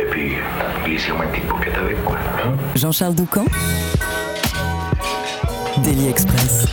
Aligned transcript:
Et 0.00 0.04
puis, 0.10 0.32
glissez-moi 0.84 1.24
une 1.26 1.30
petite 1.30 1.48
avec, 1.76 2.04
quoi. 2.04 2.18
Jean-Charles 2.74 3.14
Doucan 3.14 3.44
Daily 5.84 6.08
Express. 6.08 6.66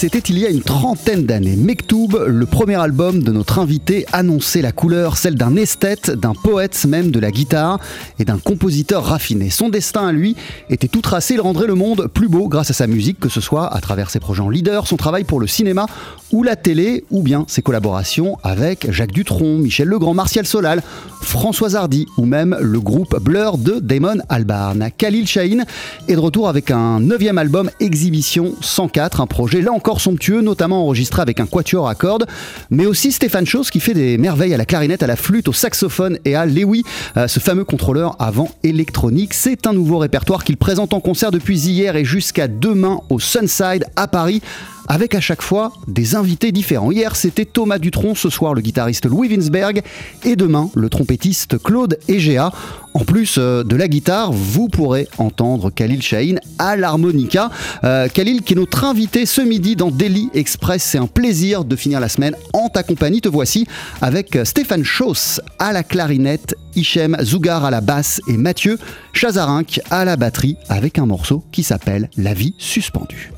C'était 0.00 0.18
il 0.20 0.38
y 0.38 0.46
a 0.46 0.48
une 0.48 0.62
trentaine 0.62 1.26
d'années. 1.26 1.56
Mektoub, 1.56 2.24
le 2.26 2.46
premier 2.46 2.76
album 2.76 3.22
de 3.22 3.32
notre 3.32 3.58
invité, 3.58 4.06
annonçait 4.14 4.62
la 4.62 4.72
couleur, 4.72 5.18
celle 5.18 5.34
d'un 5.34 5.56
esthète, 5.56 6.10
d'un 6.10 6.32
poète 6.32 6.86
même 6.86 7.10
de 7.10 7.20
la 7.20 7.30
guitare 7.30 7.78
et 8.18 8.24
d'un 8.24 8.38
compositeur 8.38 9.04
raffiné. 9.04 9.50
Son 9.50 9.68
destin 9.68 10.06
à 10.06 10.12
lui 10.12 10.36
était 10.70 10.88
tout 10.88 11.02
tracé, 11.02 11.34
il 11.34 11.42
rendrait 11.42 11.66
le 11.66 11.74
monde 11.74 12.06
plus 12.06 12.28
beau 12.28 12.48
grâce 12.48 12.70
à 12.70 12.72
sa 12.72 12.86
musique, 12.86 13.20
que 13.20 13.28
ce 13.28 13.42
soit 13.42 13.66
à 13.66 13.78
travers 13.82 14.08
ses 14.08 14.20
projets 14.20 14.40
en 14.40 14.48
leader, 14.48 14.86
son 14.86 14.96
travail 14.96 15.24
pour 15.24 15.38
le 15.38 15.46
cinéma 15.46 15.84
ou 16.32 16.44
la 16.44 16.56
télé, 16.56 17.04
ou 17.10 17.22
bien 17.22 17.44
ses 17.46 17.60
collaborations 17.60 18.38
avec 18.42 18.90
Jacques 18.90 19.12
Dutronc, 19.12 19.58
Michel 19.58 19.88
Legrand, 19.88 20.14
Martial 20.14 20.46
Solal, 20.46 20.82
François 21.20 21.74
Hardy 21.74 22.06
ou 22.16 22.24
même 22.24 22.56
le 22.58 22.80
groupe 22.80 23.20
Blur 23.20 23.58
de 23.58 23.78
Damon 23.80 24.20
Albarn. 24.30 24.88
Khalil 24.96 25.26
Shahin 25.26 25.64
est 26.08 26.14
de 26.14 26.20
retour 26.20 26.48
avec 26.48 26.70
un 26.70 27.00
neuvième 27.00 27.36
album 27.36 27.68
Exhibition 27.80 28.54
104, 28.62 29.20
un 29.20 29.26
projet 29.26 29.60
là 29.60 29.72
encore 29.72 29.89
somptueux, 29.98 30.42
notamment 30.42 30.84
enregistré 30.84 31.22
avec 31.22 31.40
un 31.40 31.46
quatuor 31.46 31.88
à 31.88 31.94
cordes, 31.94 32.26
mais 32.70 32.86
aussi 32.86 33.10
Stéphane 33.10 33.46
Chose 33.46 33.70
qui 33.70 33.80
fait 33.80 33.94
des 33.94 34.18
merveilles 34.18 34.54
à 34.54 34.58
la 34.58 34.66
clarinette, 34.66 35.02
à 35.02 35.06
la 35.06 35.16
flûte, 35.16 35.48
au 35.48 35.52
saxophone 35.52 36.18
et 36.24 36.34
à 36.34 36.44
l'Ewi, 36.44 36.84
euh, 37.16 37.26
ce 37.26 37.40
fameux 37.40 37.64
contrôleur 37.64 38.14
avant 38.18 38.50
électronique. 38.62 39.34
C'est 39.34 39.66
un 39.66 39.72
nouveau 39.72 39.98
répertoire 39.98 40.44
qu'il 40.44 40.58
présente 40.58 40.94
en 40.94 41.00
concert 41.00 41.30
depuis 41.30 41.58
hier 41.58 41.96
et 41.96 42.04
jusqu'à 42.04 42.46
demain 42.46 43.00
au 43.08 43.18
Sunside 43.18 43.86
à 43.96 44.06
Paris 44.06 44.42
avec 44.88 45.14
à 45.14 45.20
chaque 45.20 45.42
fois 45.42 45.72
des 45.86 46.14
invités 46.14 46.52
différents. 46.52 46.90
Hier, 46.90 47.16
c'était 47.16 47.44
Thomas 47.44 47.78
Dutronc, 47.78 48.14
ce 48.14 48.30
soir 48.30 48.54
le 48.54 48.60
guitariste 48.60 49.06
Louis 49.06 49.28
Winsberg 49.28 49.82
et 50.24 50.36
demain 50.36 50.70
le 50.74 50.88
trompettiste 50.88 51.62
Claude 51.62 51.98
Egea. 52.08 52.52
En 52.92 53.04
plus 53.04 53.36
euh, 53.38 53.62
de 53.62 53.76
la 53.76 53.86
guitare, 53.86 54.32
vous 54.32 54.68
pourrez 54.68 55.06
entendre 55.18 55.70
Khalil 55.70 56.02
Shahin 56.02 56.36
à 56.58 56.76
l'harmonica. 56.76 57.50
Euh, 57.84 58.08
Khalil 58.08 58.42
qui 58.42 58.54
est 58.54 58.56
notre 58.56 58.84
invité 58.84 59.26
ce 59.26 59.40
midi 59.40 59.76
dans 59.76 59.90
Daily 59.90 60.28
Express. 60.34 60.82
C'est 60.82 60.98
un 60.98 61.06
plaisir 61.06 61.64
de 61.64 61.76
finir 61.76 62.00
la 62.00 62.08
semaine 62.08 62.34
en 62.52 62.68
ta 62.68 62.82
compagnie. 62.82 63.20
Te 63.20 63.28
voici 63.28 63.66
avec 64.00 64.34
euh, 64.34 64.44
Stéphane 64.44 64.84
Chauss 64.84 65.40
à 65.58 65.72
la 65.72 65.84
clarinette, 65.84 66.56
Hichem 66.74 67.16
Zougar 67.22 67.64
à 67.64 67.70
la 67.70 67.80
basse 67.80 68.20
et 68.26 68.36
Mathieu 68.36 68.78
Chazarinck 69.12 69.80
à 69.90 70.04
la 70.04 70.16
batterie 70.16 70.56
avec 70.68 70.98
un 70.98 71.06
morceau 71.06 71.44
qui 71.52 71.62
s'appelle 71.62 72.10
La 72.16 72.34
vie 72.34 72.54
suspendue. 72.58 73.32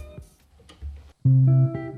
Thank 1.25 1.77
you. 1.77 1.92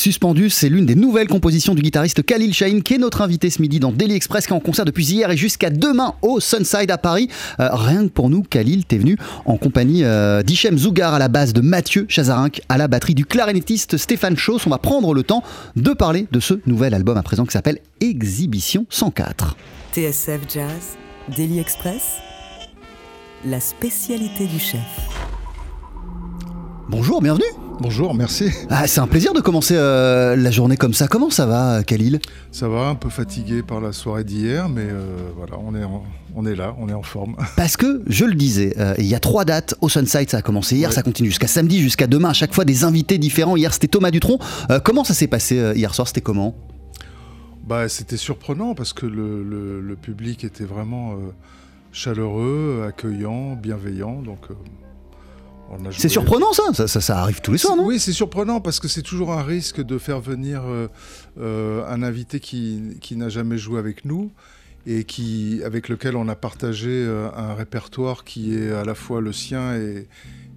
Suspendue, 0.00 0.48
c'est 0.48 0.70
l'une 0.70 0.86
des 0.86 0.94
nouvelles 0.94 1.28
compositions 1.28 1.74
du 1.74 1.82
guitariste 1.82 2.22
Khalil 2.22 2.54
Shahin 2.54 2.80
qui 2.80 2.94
est 2.94 2.98
notre 2.98 3.20
invité 3.20 3.50
ce 3.50 3.60
midi 3.60 3.80
dans 3.80 3.92
Daily 3.92 4.14
Express 4.14 4.46
qui 4.46 4.54
est 4.54 4.56
en 4.56 4.60
concert 4.60 4.86
depuis 4.86 5.04
hier 5.04 5.30
et 5.30 5.36
jusqu'à 5.36 5.68
demain 5.68 6.14
au 6.22 6.40
Sunside 6.40 6.90
à 6.90 6.96
Paris. 6.96 7.28
Euh, 7.60 7.68
rien 7.70 8.04
que 8.04 8.10
pour 8.10 8.30
nous, 8.30 8.42
Khalil, 8.42 8.86
t'es 8.86 8.96
venu 8.96 9.18
en 9.44 9.58
compagnie 9.58 10.02
euh, 10.02 10.42
d'Hichem 10.42 10.78
Zougar 10.78 11.12
à 11.12 11.18
la 11.18 11.28
base 11.28 11.52
de 11.52 11.60
Mathieu 11.60 12.06
Chazarinck 12.08 12.62
à 12.70 12.78
la 12.78 12.88
batterie 12.88 13.14
du 13.14 13.26
clarinettiste 13.26 13.98
Stéphane 13.98 14.38
Chauss. 14.38 14.66
On 14.66 14.70
va 14.70 14.78
prendre 14.78 15.12
le 15.12 15.22
temps 15.22 15.42
de 15.76 15.90
parler 15.90 16.26
de 16.32 16.40
ce 16.40 16.54
nouvel 16.64 16.94
album 16.94 17.18
à 17.18 17.22
présent 17.22 17.44
qui 17.44 17.52
s'appelle 17.52 17.76
Exhibition 18.00 18.86
104. 18.88 19.54
TSF 19.92 20.40
Jazz, 20.48 20.96
Daily 21.36 21.58
Express, 21.58 22.14
la 23.44 23.60
spécialité 23.60 24.46
du 24.46 24.60
chef. 24.60 24.80
Bonjour, 26.90 27.22
bienvenue. 27.22 27.44
Bonjour, 27.80 28.14
merci. 28.14 28.46
Ah, 28.68 28.86
c'est 28.86 29.00
un 29.00 29.06
plaisir 29.06 29.32
de 29.32 29.40
commencer 29.40 29.74
euh, 29.76 30.36
la 30.36 30.50
journée 30.50 30.76
comme 30.76 30.92
ça. 30.92 31.06
Comment 31.08 31.30
ça 31.30 31.46
va, 31.46 31.82
Khalil? 31.84 32.20
Ça 32.52 32.68
va, 32.68 32.88
un 32.88 32.94
peu 32.94 33.08
fatigué 33.08 33.62
par 33.62 33.80
la 33.80 33.92
soirée 33.92 34.24
d'hier, 34.24 34.68
mais 34.68 34.82
euh, 34.84 35.16
voilà, 35.36 35.54
on 35.64 35.74
est, 35.74 35.84
en- 35.84 36.02
on 36.34 36.44
est 36.46 36.54
là, 36.54 36.74
on 36.78 36.88
est 36.88 36.92
en 36.94 37.02
forme. 37.02 37.36
Parce 37.56 37.76
que, 37.76 38.02
je 38.06 38.24
le 38.24 38.34
disais, 38.34 38.74
euh, 38.78 38.94
il 38.98 39.06
y 39.06 39.14
a 39.14 39.20
trois 39.20 39.44
dates 39.44 39.74
au 39.80 39.88
Sunside, 39.88 40.28
ça 40.28 40.38
a 40.38 40.42
commencé 40.42 40.76
hier, 40.76 40.88
Ouais. 40.90 40.94
ça 40.94 41.02
continue 41.02 41.28
jusqu'à 41.28 41.46
samedi, 41.46 41.80
jusqu'à 41.80 42.06
demain, 42.06 42.30
à 42.30 42.34
chaque 42.34 42.54
fois 42.54 42.64
des 42.64 42.84
invités 42.84 43.18
différents. 43.18 43.56
Hier, 43.56 43.72
c'était 43.72 43.88
Thomas 43.88 44.10
Dutronc. 44.10 44.38
Euh, 44.70 44.78
comment 44.80 45.04
ça 45.04 45.14
s'est 45.14 45.28
passé 45.28 45.58
euh, 45.58 45.74
hier 45.74 45.94
soir? 45.94 46.06
C'était 46.08 46.20
comment? 46.20 46.54
Bah, 47.66 47.88
c'était 47.88 48.16
surprenant 48.18 48.74
parce 48.74 48.92
que 48.92 49.06
le, 49.06 49.42
le- 49.44 49.80
le 49.80 49.96
public 49.96 50.44
était 50.44 50.64
vraiment 50.64 51.12
euh, 51.12 51.16
chaleureux, 51.92 52.84
accueillant, 52.86 53.54
bienveillant. 53.54 54.20
Donc, 54.22 54.40
euh, 54.50 54.54
C'est 55.90 56.08
surprenant 56.08 56.52
ça 56.52 56.62
ça, 56.72 56.88
ça 56.88 57.00
ça 57.00 57.18
arrive 57.20 57.40
tous 57.40 57.52
les 57.52 57.58
soirs, 57.58 57.76
non 57.76 57.86
Oui, 57.86 57.98
c'est 57.98 58.12
surprenant 58.12 58.60
parce 58.60 58.80
que 58.80 58.88
c'est 58.88 59.02
toujours 59.02 59.32
un 59.32 59.42
risque 59.42 59.80
de 59.80 59.98
faire 59.98 60.20
venir 60.20 60.62
euh, 60.66 60.88
euh, 61.40 61.84
un 61.88 62.02
invité 62.02 62.40
qui, 62.40 62.80
qui 63.00 63.16
n'a 63.16 63.28
jamais 63.28 63.58
joué 63.58 63.78
avec 63.78 64.04
nous 64.04 64.30
et 64.86 65.04
qui, 65.04 65.60
avec 65.64 65.88
lequel 65.90 66.16
on 66.16 66.26
a 66.28 66.34
partagé 66.34 66.88
euh, 66.90 67.28
un 67.36 67.54
répertoire 67.54 68.24
qui 68.24 68.54
est 68.56 68.72
à 68.72 68.84
la 68.84 68.94
fois 68.94 69.20
le 69.20 69.32
sien 69.32 69.74
et, 69.76 70.08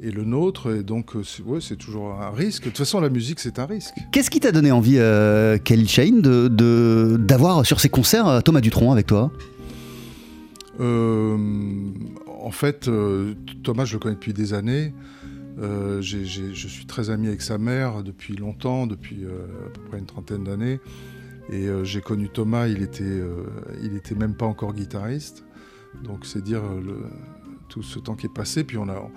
et 0.02 0.12
le 0.12 0.24
nôtre. 0.24 0.74
Et 0.74 0.82
donc, 0.84 1.12
c'est 1.26 1.44
ouais, 1.44 1.60
toujours 1.78 2.14
un 2.22 2.32
risque. 2.32 2.64
De 2.64 2.70
toute 2.70 2.78
façon, 2.78 3.02
la 3.02 3.10
musique, 3.10 3.42
c'est 3.42 3.60
un 3.60 3.66
risque. 3.66 3.94
Qu'est-ce 4.14 4.30
qui 4.32 4.40
t'a 4.40 4.54
donné 4.54 4.72
envie, 4.72 4.96
euh, 4.98 5.58
Khalil 5.58 5.90
Shahin, 5.90 6.22
de- 6.22 6.48
de- 6.48 7.18
d'avoir 7.20 7.66
sur 7.66 7.82
ses 7.82 7.90
concerts 7.90 8.42
Thomas 8.44 8.62
Dutronc 8.62 8.94
avec 8.94 9.08
toi? 9.08 9.30
Euh, 10.80 11.38
en 12.44 12.52
fait, 12.52 12.88
euh, 12.88 13.34
Thomas, 13.64 13.86
je 13.86 13.94
le 13.94 14.00
connais 14.00 14.16
depuis 14.16 14.34
des 14.34 14.54
années. 14.54 14.94
Euh, 15.60 16.02
je 16.02 16.68
suis 16.68 16.86
très 16.86 17.10
ami 17.10 17.28
avec 17.28 17.42
sa 17.42 17.58
mère 17.58 18.04
depuis 18.04 18.36
longtemps, 18.36 18.88
depuis 18.88 19.24
euh, 19.24 19.46
à 19.68 19.70
peu 19.70 19.82
près 19.90 20.00
une 20.00 20.06
trentaine 20.06 20.44
d'années. 20.44 20.80
Et 21.52 21.68
euh, 21.68 21.84
j'ai 21.84 22.02
connu 22.02 22.30
Thomas, 22.30 22.68
il 22.68 22.82
était, 22.82 23.22
il 23.84 23.96
était 23.96 24.16
même 24.16 24.36
pas 24.36 24.46
encore 24.46 24.74
guitariste. 24.74 25.44
Donc 26.04 26.26
c'est 26.26 26.42
dire 26.44 26.62
le- 26.64 27.06
tout 27.70 27.84
ce 27.84 28.00
temps 28.00 28.16
qui 28.16 28.26
est 28.26 28.34
passé. 28.34 28.64
Puis 28.64 28.78
on 28.78 28.90
a, 28.90 29.10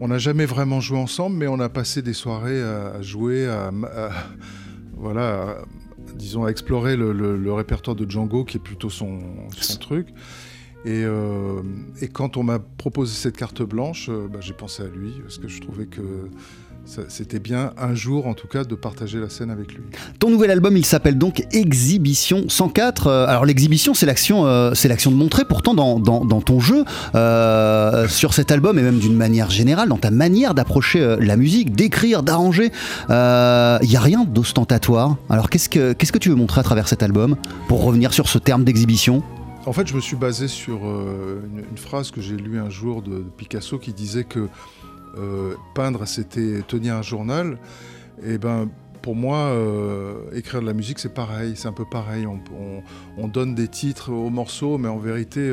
on 0.00 0.08
n'a 0.08 0.18
jamais 0.18 0.46
vraiment 0.46 0.80
joué 0.80 0.98
ensemble, 0.98 1.36
mais 1.36 1.48
on 1.48 1.58
a 1.60 1.68
passé 1.68 2.00
des 2.02 2.12
soirées 2.12 2.62
à, 2.62 2.92
à 2.94 3.02
jouer, 3.02 3.46
à, 3.48 3.68
à- 3.68 4.10
voilà, 4.96 5.42
à- 5.42 5.64
disons 6.14 6.44
à 6.44 6.50
explorer 6.50 6.96
le, 6.96 7.12
le- 7.12 7.36
le 7.36 7.52
répertoire 7.52 7.96
de 7.96 8.08
Django, 8.08 8.44
qui 8.44 8.58
est 8.58 8.60
plutôt 8.60 8.90
son, 8.90 9.18
son 9.50 9.78
truc. 9.78 10.08
Et, 10.84 11.02
euh, 11.04 11.62
et 12.00 12.08
quand 12.08 12.36
on 12.36 12.44
m'a 12.44 12.58
proposé 12.58 13.12
cette 13.12 13.36
carte 13.36 13.62
blanche, 13.62 14.08
euh, 14.08 14.28
bah, 14.32 14.38
j'ai 14.40 14.52
pensé 14.52 14.82
à 14.82 14.86
lui, 14.86 15.14
parce 15.22 15.38
que 15.38 15.48
je 15.48 15.60
trouvais 15.60 15.86
que 15.86 16.02
c'était 17.08 17.40
bien 17.40 17.72
un 17.76 17.96
jour, 17.96 18.28
en 18.28 18.34
tout 18.34 18.46
cas, 18.46 18.62
de 18.62 18.76
partager 18.76 19.18
la 19.18 19.28
scène 19.28 19.50
avec 19.50 19.74
lui. 19.74 19.82
Ton 20.20 20.30
nouvel 20.30 20.52
album, 20.52 20.76
il 20.76 20.86
s'appelle 20.86 21.18
donc 21.18 21.44
Exhibition 21.50 22.44
104. 22.48 23.08
Euh, 23.08 23.26
alors 23.26 23.44
l'exhibition, 23.44 23.94
c'est 23.94 24.06
l'action, 24.06 24.44
de 24.44 25.16
montrer. 25.16 25.44
Pourtant, 25.44 25.74
dans, 25.74 26.40
ton 26.40 26.60
jeu, 26.60 26.84
sur 28.08 28.34
cet 28.34 28.52
album 28.52 28.78
et 28.78 28.82
même 28.82 29.00
d'une 29.00 29.16
manière 29.16 29.50
générale, 29.50 29.88
dans 29.88 29.98
ta 29.98 30.12
manière 30.12 30.54
d'approcher 30.54 31.16
la 31.18 31.36
musique, 31.36 31.74
d'écrire, 31.74 32.22
d'arranger, 32.22 32.70
il 33.08 33.12
y 33.90 33.96
a 33.96 34.00
rien 34.00 34.24
d'ostentatoire. 34.24 35.16
Alors 35.28 35.50
qu'est-ce 35.50 35.68
que 35.68 35.94
qu'est-ce 35.94 36.12
que 36.12 36.18
tu 36.18 36.28
veux 36.28 36.36
montrer 36.36 36.60
à 36.60 36.64
travers 36.64 36.86
cet 36.86 37.02
album 37.02 37.34
pour 37.66 37.82
revenir 37.82 38.12
sur 38.12 38.28
ce 38.28 38.38
terme 38.38 38.62
d'exhibition? 38.62 39.24
En 39.66 39.72
fait, 39.72 39.86
je 39.88 39.94
me 39.96 40.00
suis 40.00 40.16
basé 40.16 40.46
sur 40.46 40.86
euh, 40.86 41.42
une, 41.70 41.76
phrase 41.76 42.10
que 42.12 42.20
j'ai 42.20 42.36
lue 42.36 42.58
un 42.58 42.70
jour 42.70 43.02
de, 43.02 43.24
Picasso 43.36 43.78
qui 43.78 43.92
disait 43.92 44.24
que 44.24 44.48
euh, 45.18 45.54
peindre, 45.74 46.06
c'était 46.06 46.62
tenir 46.68 46.94
un 46.94 47.02
journal. 47.02 47.58
Et 48.22 48.38
ben, 48.38 48.68
pour 49.02 49.16
moi, 49.16 49.38
euh, 49.38 50.14
écrire 50.34 50.60
de 50.60 50.66
la 50.66 50.72
musique, 50.72 51.00
c'est 51.00 51.12
pareil, 51.14 51.54
c'est 51.56 51.66
un 51.66 51.72
peu 51.72 51.84
pareil. 51.84 52.26
On, 52.26 52.40
on- 52.56 52.82
on 53.18 53.28
donne 53.28 53.54
des 53.56 53.66
titres 53.66 54.12
aux 54.12 54.30
morceaux, 54.30 54.78
mais 54.78 54.88
en 54.88 54.98
vérité, 54.98 55.52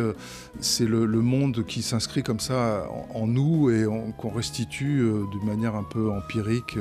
c'est 0.59 0.85
le, 0.85 1.05
monde 1.07 1.65
qui 1.65 1.81
s'inscrit 1.81 2.21
comme 2.23 2.39
ça 2.39 2.87
en, 3.15 3.25
nous 3.25 3.71
et 3.71 3.87
on- 3.87 4.11
qu'on 4.11 4.29
restitue 4.29 5.01
euh, 5.01 5.23
d'une 5.31 5.45
manière 5.47 5.75
un 5.75 5.83
peu 5.83 6.11
empirique. 6.11 6.77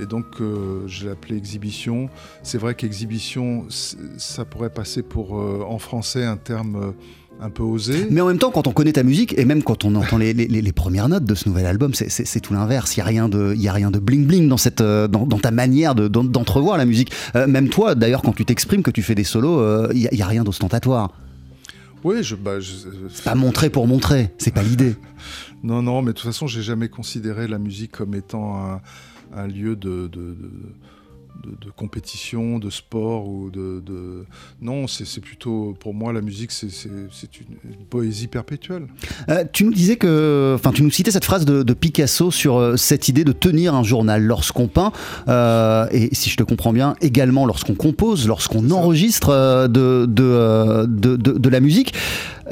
Et 0.00 0.06
donc, 0.06 0.26
euh, 0.40 0.80
je 0.86 1.04
l'ai 1.04 1.10
appelé 1.10 1.36
exhibition. 1.36 2.08
C'est 2.42 2.58
vrai 2.58 2.74
qu'exhibition, 2.74 3.64
c'est- 3.68 3.96
ça 4.18 4.44
pourrait 4.44 4.70
passer 4.70 5.02
pour, 5.02 5.38
euh, 5.38 5.64
en 5.68 5.78
français, 5.78 6.24
un 6.24 6.36
terme 6.36 6.76
euh, 6.76 6.90
un 7.40 7.50
peu 7.50 7.62
osé. 7.64 8.06
Mais 8.10 8.20
en 8.20 8.26
même 8.28 8.38
temps, 8.38 8.50
quand 8.50 8.66
on 8.68 8.72
connaît 8.72 8.92
ta 8.92 9.02
musique 9.02 9.36
et 9.38 9.44
même 9.44 9.62
quand 9.62 9.84
on 9.84 9.94
entend 9.96 10.18
les, 10.18 10.32
les- 10.34 10.46
les- 10.46 10.72
premières 10.72 11.08
notes 11.08 11.24
de 11.24 11.34
ce 11.34 11.48
nouvel 11.48 11.66
album, 11.66 11.92
c'est- 11.94 12.08
c'est 12.08 12.24
c'est 12.24 12.40
tout 12.40 12.54
l'inverse. 12.54 12.96
Il 12.96 12.98
y 12.98 13.02
a 13.02 13.04
rien 13.06 13.28
de, 13.28 13.52
il 13.56 13.60
y 13.62 13.68
a 13.68 13.72
rien 13.72 13.90
de 13.90 13.98
bling 13.98 14.26
bling 14.26 14.48
dans 14.48 14.56
cette, 14.56 14.82
dans, 14.82 15.26
dans 15.26 15.38
ta 15.38 15.50
manière 15.50 15.94
de- 15.94 16.06
d'en- 16.08 16.22
d'entrevoir 16.24 16.76
la 16.78 16.84
musique. 16.84 17.10
Euh, 17.34 17.46
même 17.48 17.68
toi, 17.68 17.94
d'ailleurs, 17.96 18.22
quand 18.22 18.32
tu 18.34 18.44
t'exprimes, 18.44 18.82
que 18.82 18.90
tu 18.92 19.02
fais 19.02 19.14
des 19.16 19.24
solos, 19.24 19.90
il 19.92 19.98
y, 20.00 20.22
a- 20.22 20.26
rien 20.26 20.44
d'ostentatoire. 20.44 21.12
Oui, 22.04 22.22
je, 22.22 22.34
bah, 22.36 22.60
je- 22.60 22.72
Pas 23.24 23.34
montrer 23.34 23.70
pour 23.70 23.86
montrer, 23.86 24.30
c'est 24.38 24.52
pas 24.54 24.62
l'idée. 24.62 24.94
Non, 25.64 25.80
non, 25.80 26.02
mais 26.02 26.08
de 26.08 26.18
toute 26.18 26.26
façon, 26.26 26.46
j'ai 26.46 26.60
jamais 26.60 26.88
considéré 26.90 27.48
la 27.48 27.56
musique 27.58 27.92
comme 27.92 28.14
étant 28.14 28.62
un, 28.62 28.80
un 29.36 29.46
lieu 29.46 29.76
de, 29.76 30.08
de- 31.42 31.66
de 31.66 31.70
compétition, 31.70 32.58
de 32.58 32.70
sport 32.70 33.26
ou 33.28 33.50
de. 33.50 33.82
de- 33.84 34.24
Non, 34.62 34.86
c'est 34.86 35.20
plutôt. 35.20 35.74
Pour 35.80 35.92
moi, 35.94 36.12
la 36.12 36.20
musique, 36.20 36.52
c'est 36.52 36.68
une, 36.86 37.08
une 37.64 37.84
poésie 37.90 38.28
perpétuelle. 38.28 38.86
Euh, 39.28 39.44
tu 39.52 39.64
nous 39.64 39.72
disais 39.72 39.96
que, 39.96 40.52
enfin, 40.54 40.70
tu 40.72 40.82
nous 40.82 40.90
citais 40.90 41.10
cette 41.10 41.24
phrase 41.24 41.44
de, 41.44 41.62
de 41.62 41.74
Picasso 41.74 42.30
sur 42.30 42.56
euh, 42.56 42.76
cette 42.76 43.08
idée 43.08 43.24
de 43.24 43.32
tenir 43.32 43.74
un 43.74 43.82
journal 43.82 44.22
lorsqu'on 44.22 44.68
peint, 44.68 44.92
euh, 45.28 45.86
et 45.90 46.14
si 46.14 46.30
je 46.30 46.36
te 46.36 46.42
comprends 46.44 46.72
bien, 46.72 46.94
également 47.00 47.46
lorsqu'on 47.46 47.74
compose, 47.74 48.26
lorsqu'on 48.28 48.70
enregistre 48.70 49.68
de, 49.68 50.06
de, 50.06 50.86
de, 50.86 51.16
de- 51.16 51.38
de 51.38 51.48
la 51.48 51.60
musique. 51.60 51.94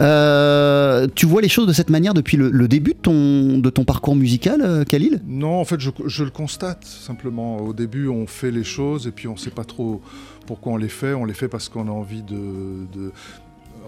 Euh, 0.01 1.07
tu 1.15 1.27
vois 1.27 1.43
les 1.43 1.49
choses 1.51 1.67
de 1.67 1.73
cette 1.73 1.91
manière 1.91 2.15
depuis 2.15 2.37
le, 2.39 2.51
le 2.51 2.67
début 2.67 2.93
de 2.95 2.99
ton, 2.99 3.59
de 3.59 3.69
ton 3.71 3.85
parcours 3.85 4.17
musical, 4.17 4.85
Khalil? 4.89 5.21
Non, 5.27 5.61
en 5.61 5.65
fait, 5.67 5.81
je, 5.81 5.91
je 6.07 6.25
le 6.25 6.31
constate 6.31 6.85
simplement. 6.87 7.59
Au 7.59 7.73
début, 7.75 8.09
on 8.09 8.27
fait 8.27 8.51
les 8.51 8.65
et 8.81 9.11
puis 9.13 9.29
on 9.29 9.33
ne 9.35 9.39
sait 9.39 9.51
pas 9.51 9.65
trop 9.65 10.01
pourquoi 10.47 10.73
on 10.73 10.77
les 10.77 10.89
fait. 10.89 11.15
On 11.15 11.25
les 11.25 11.35
fait 11.35 11.49
parce 11.49 11.69
qu'on 11.69 11.89
a 11.89 11.91
envie 11.91 12.23
de. 12.23 13.13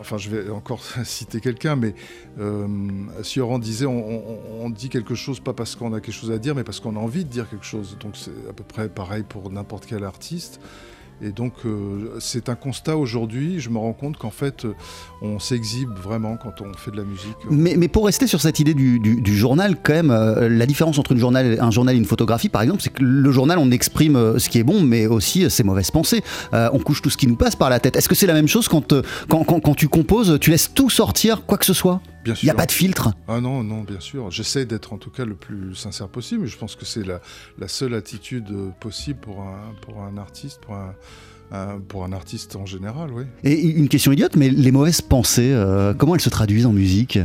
Enfin, 0.01 0.19
je 0.19 0.29
vais 0.29 0.51
encore 0.51 0.81
citer 1.05 1.41
quelqu'un, 1.41 1.77
mais 1.77 1.95
euh, 2.41 2.67
Sioran 3.23 3.59
disait 3.59 3.87
on- 3.87 4.65
on 4.65 4.71
dit 4.71 4.89
quelque 4.89 5.15
chose 5.15 5.41
pas 5.41 5.53
parce 5.53 5.77
qu'on 5.77 5.93
a 5.93 6.01
quelque 6.01 6.15
chose 6.15 6.31
à 6.33 6.39
dire, 6.39 6.55
mais 6.55 6.65
parce 6.65 6.81
qu'on 6.81 6.97
a 6.97 6.99
envie 6.99 7.25
de 7.25 7.31
dire 7.31 7.49
quelque 7.49 7.65
chose. 7.65 7.97
Donc, 8.01 8.17
c'est 8.17 8.33
à 8.49 8.53
peu 8.53 8.65
près 8.65 8.89
pareil 8.89 9.23
pour 9.29 9.51
n'importe 9.51 9.87
quel 9.87 10.05
artiste. 10.05 10.61
Et 11.23 11.31
donc, 11.31 11.53
euh, 11.65 12.17
c'est 12.19 12.49
un 12.49 12.55
constat 12.55 12.97
aujourd'hui. 12.97 13.61
Je 13.61 13.71
me 13.71 13.79
rends 13.79 13.93
compte 13.93 14.17
qu'en 14.17 14.31
fait, 14.31 14.65
euh, 14.65 14.75
on 15.23 15.39
s'exhibe 15.39 15.91
vraiment 16.03 16.37
quand 16.37 16.61
on 16.61 16.73
fait 16.77 16.91
de 16.91 16.97
la 16.97 17.05
musique. 17.05 17.37
mais, 17.51 17.77
mais 17.79 17.89
pour 17.89 18.07
rester 18.07 18.27
sur 18.27 18.41
cette 18.41 18.59
idée 18.61 18.75
du, 18.75 19.37
journal, 19.37 19.77
quand 19.83 19.93
même, 19.95 20.11
euh, 20.11 20.49
la 20.49 20.67
différence 20.67 20.99
entre 20.99 21.13
une 21.13 21.19
journal, 21.19 21.57
un 21.61 21.71
journal 21.71 21.95
et 21.95 21.99
une 21.99 22.05
photographie, 22.05 22.49
par 22.49 22.63
exemple, 22.63 22.83
c'est 22.83 22.93
que 22.93 23.03
le 23.03 23.31
journal, 23.33 23.59
on 23.59 23.71
exprime 23.71 24.39
ce 24.39 24.49
qui 24.49 24.59
est 24.59 24.65
bon, 24.65 24.83
mais 24.83 25.07
aussi 25.07 25.49
ses 25.51 25.63
mauvaises 25.63 25.91
pensées. 25.91 26.23
On 26.53 26.79
couche 26.79 27.01
tout 27.01 27.11
ce 27.11 27.17
qui 27.17 27.27
nous 27.27 27.37
passe 27.37 27.57
par 27.57 27.71
la 27.71 27.81
tête. 27.81 27.97
Est-ce 27.97 28.09
que 28.09 28.15
c'est 28.15 28.27
la 28.27 28.35
même 28.35 28.49
chose 28.49 28.69
quand, 28.69 28.95
quand- 29.29 29.45
quand 29.45 29.75
tu 29.75 29.89
composes, 29.89 30.39
tu 30.41 30.51
laisses 30.51 30.73
tout 30.75 30.91
sortir, 30.91 31.45
quoi 31.47 31.59
que 31.59 31.65
ce 31.67 31.75
soit? 31.75 32.01
Bien 32.25 32.35
Il 32.43 32.47
n'y 32.47 32.51
a 32.51 32.55
pas 32.55 32.67
de 32.67 32.73
filtre? 32.73 33.13
Ah 33.29 33.41
non, 33.41 33.63
non, 33.63 33.83
bien 33.83 34.01
sûr. 34.01 34.31
J'essaie 34.31 34.65
d'être 34.65 34.93
en 34.93 34.99
tout 34.99 35.11
cas 35.11 35.25
le 35.27 35.35
plus 35.35 35.75
sincère 35.75 36.09
possible. 36.09 36.47
Je 36.47 36.57
pense 36.57 36.75
que 36.75 36.85
c'est 36.87 37.05
la, 37.05 37.21
la 37.59 37.69
seule 37.69 37.95
attitude 37.95 38.47
possible 38.81 39.19
pour 39.21 39.43
un, 39.43 39.75
pour 39.83 40.03
un 40.03 40.17
artiste, 40.17 40.61
pour 40.63 40.75
un, 40.75 40.95
un- 41.53 41.79
pour 41.87 42.05
un 42.05 42.13
artiste 42.13 42.57
en 42.57 42.65
général, 42.67 43.11
oui. 43.13 43.25
Et 43.45 43.61
une 43.61 43.89
question 43.89 44.11
idiote, 44.13 44.37
mais 44.37 44.49
les 44.49 44.73
mauvaises 44.73 45.03
pensées, 45.03 45.53
euh, 45.53 45.93
comment 45.93 46.15
elles 46.15 46.21
se 46.23 46.31
traduisent 46.31 46.65
en 46.67 46.73
musique? 46.73 47.19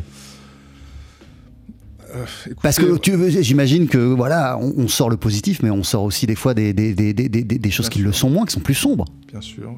Euh, 2.13 2.25
écoutez, 2.46 2.60
Parce 2.63 2.77
que 2.77 2.98
tu 2.98 3.12
veux- 3.12 3.29
j'imagine 3.41 3.88
que 3.88 3.98
voilà, 4.00 4.58
on, 4.60 4.74
on 4.77 4.88
sort 4.88 5.10
le 5.10 5.18
positif, 5.18 5.62
mais 5.62 5.70
on 5.70 5.84
sort 5.84 6.03
aussi 6.03 6.25
des 6.25 6.36
fois 6.36 6.53
des, 6.53 6.74
des, 6.74 6.94
des, 6.94 7.13
des, 7.13 7.29
des- 7.29 7.44
des 7.44 7.72
choses 7.72 7.88
qui 7.89 8.00
sûr. 8.00 8.08
le 8.08 8.13
sont 8.13 8.29
moins, 8.29 8.46
qui 8.46 8.53
sont 8.53 8.60
plus 8.60 8.74
sombres. 8.74 9.06
Bien 9.32 9.41
sûr. 9.41 9.75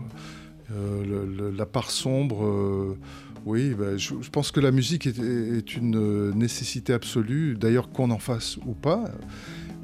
Euh, 0.73 1.03
le- 1.05 1.25
le- 1.49 1.51
la 1.51 1.65
part 1.65 1.91
sombre, 1.91 2.45
oui, 3.45 3.73
bah, 3.77 3.97
je, 3.97 4.13
je 4.21 4.29
pense 4.29 4.51
que 4.51 4.59
la 4.59 4.71
musique 4.71 5.07
est, 5.07 5.17
est 5.19 5.75
une 5.75 5.95
euh, 5.97 6.31
nécessité 6.33 6.93
absolue, 6.93 7.57
d'ailleurs 7.59 7.89
qu'on 7.91 8.11
en 8.11 8.19
fasse 8.19 8.57
ou 8.67 8.73
pas. 8.73 9.05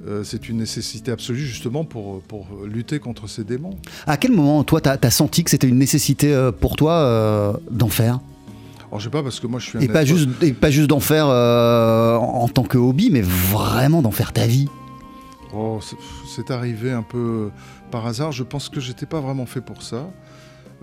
euh, 0.08 0.24
c'est 0.24 0.48
une 0.50 0.58
nécessité 0.58 1.12
absolue 1.12 1.40
justement 1.46 1.84
pour, 1.84 2.22
pour 2.22 2.48
lutter 2.66 3.00
contre 3.00 3.28
ces 3.28 3.44
démons. 3.44 3.78
À 4.06 4.18
quel 4.18 4.32
moment, 4.32 4.64
toi, 4.64 4.80
tu 4.82 4.90
as, 4.90 5.12
senti 5.12 5.44
que 5.44 5.50
c'était 5.50 5.68
une 5.68 5.80
nécessité 5.80 6.34
euh, 6.34 6.52
pour 6.52 6.76
toi 6.76 6.94
euh, 6.94 7.54
d'en 7.72 7.90
faire? 7.90 8.20
Alors, 8.90 9.00
je 9.00 9.06
sais 9.06 9.10
pas, 9.12 9.22
parce 9.24 9.40
que 9.40 9.48
moi, 9.48 9.60
je 9.60 9.66
suis 9.66 9.78
un 9.78 9.82
Et 9.82 9.88
pas 9.88 10.04
être- 10.04 10.08
juste, 10.08 10.30
et 10.42 10.54
pas 10.54 10.70
juste 10.72 10.88
d'en 10.90 11.00
faire 11.02 11.28
euh, 11.28 12.16
en, 12.16 12.44
en 12.44 12.48
tant 12.48 12.64
que 12.64 12.78
hobby, 12.78 13.10
mais 13.12 13.22
vraiment 13.22 14.02
d'en 14.02 14.12
faire 14.12 14.32
ta 14.34 14.46
vie? 14.48 14.68
Oh, 15.54 15.80
c'est- 15.82 15.98
c'est 16.28 16.52
arrivé 16.52 16.92
un 16.92 17.04
peu 17.04 17.50
par 17.92 18.06
hasard. 18.06 18.32
Je 18.32 18.44
pense 18.44 18.70
que 18.70 18.80
j'étais 18.80 19.06
pas 19.06 19.20
vraiment 19.20 19.46
fait 19.46 19.62
pour 19.62 19.82
ça. 19.84 20.10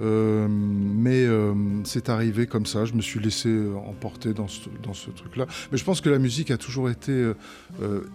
Euh, 0.01 0.49
mais 0.51 1.25
euh, 1.25 1.53
c'est 1.85 2.09
arrivé 2.09 2.47
comme 2.47 2.67
ça. 2.67 2.85
Je 2.85 2.95
me 2.95 3.01
suis 3.01 3.21
laissé 3.21 3.49
euh, 3.49 3.75
emporter 3.77 4.33
dans 4.33 4.49
ce, 4.49 5.11
truc-là. 5.11 5.47
Mais 5.71 5.79
je 5.79 5.85
pense 5.85 6.01
que 6.01 6.11
la 6.11 6.19
musique 6.19 6.51
a 6.51 6.57
toujours 6.57 6.91
été 6.91 7.33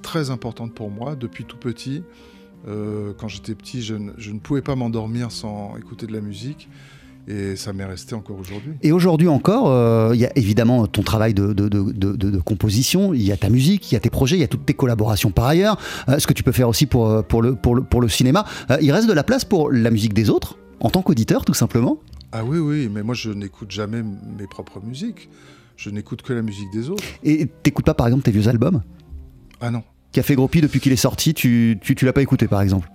très 0.01 0.29
importante 0.29 0.73
pour 0.73 0.89
moi 0.89 1.15
depuis 1.15 1.45
tout 1.45 1.57
petit. 1.57 2.03
Quand 2.65 3.27
j'étais 3.27 3.55
petit, 3.55 3.81
je, 3.81 3.95
ne- 3.95 4.39
pouvais 4.39 4.61
pas 4.61 4.75
m'endormir 4.75 5.31
sans 5.31 5.75
écouter 5.77 6.07
de 6.07 6.13
la 6.13 6.21
musique. 6.21 6.69
Et 7.27 7.55
ça 7.55 7.73
m'est 7.73 7.85
resté 7.85 8.15
encore 8.15 8.39
aujourd'hui. 8.39 8.73
Et 8.81 8.91
aujourd'hui 8.91 9.27
encore, 9.27 10.13
il 10.15 10.19
y 10.19 10.25
a 10.25 10.35
évidemment 10.35 10.87
ton 10.87 11.03
travail 11.03 11.33
de, 11.33 12.39
composition, 12.39 13.13
il 13.13 13.21
y 13.21 13.31
a 13.31 13.37
ta 13.37 13.49
musique, 13.49 13.91
il 13.91 13.95
y 13.95 13.97
a 13.97 13.99
tes 13.99 14.09
projets, 14.09 14.35
il 14.35 14.41
y 14.41 14.43
a 14.43 14.47
toutes 14.47 14.65
tes 14.65 14.73
collaborations 14.73 15.31
par 15.31 15.45
ailleurs, 15.45 15.77
ce 16.07 16.25
que 16.25 16.33
tu 16.33 16.43
peux 16.43 16.51
faire 16.51 16.69
aussi 16.69 16.85
pour, 16.85 17.41
le, 17.41 18.07
cinéma. 18.09 18.45
Il 18.81 18.91
reste 18.91 19.07
de 19.07 19.13
la 19.13 19.23
place 19.23 19.45
pour 19.45 19.71
la 19.71 19.91
musique 19.91 20.13
des 20.13 20.29
autres, 20.29 20.57
en 20.79 20.89
tant 20.89 21.01
qu'auditeur 21.01 21.45
tout 21.45 21.53
simplement 21.53 21.99
Ah 22.31 22.43
oui, 22.43 22.57
oui, 22.57 22.89
mais 22.91 23.03
moi 23.03 23.15
je 23.15 23.31
n'écoute 23.31 23.71
jamais 23.71 24.01
mes 24.03 24.47
propres 24.47 24.81
musiques. 24.81 25.29
Je 25.77 25.89
n'écoute 25.89 26.21
que 26.21 26.33
la 26.33 26.41
musique 26.41 26.69
des 26.73 26.89
autres. 26.89 27.03
Et 27.23 27.47
t'écoutes 27.63 27.85
pas 27.85 27.93
par 27.93 28.07
exemple 28.07 28.23
tes 28.23 28.31
vieux 28.31 28.47
albums? 28.49 28.81
Ah 29.61 29.71
non. 29.71 29.83
Café 30.11 30.35
Gropi, 30.35 30.59
depuis 30.59 30.79
qu'il 30.79 30.91
est 30.91 30.97
sorti, 30.97 31.33
tu, 31.33 31.77
tu, 31.81 31.95
tu 31.95 32.05
l'as 32.05 32.13
pas 32.13 32.21
écouté 32.21 32.47
par 32.47 32.61
exemple? 32.61 32.89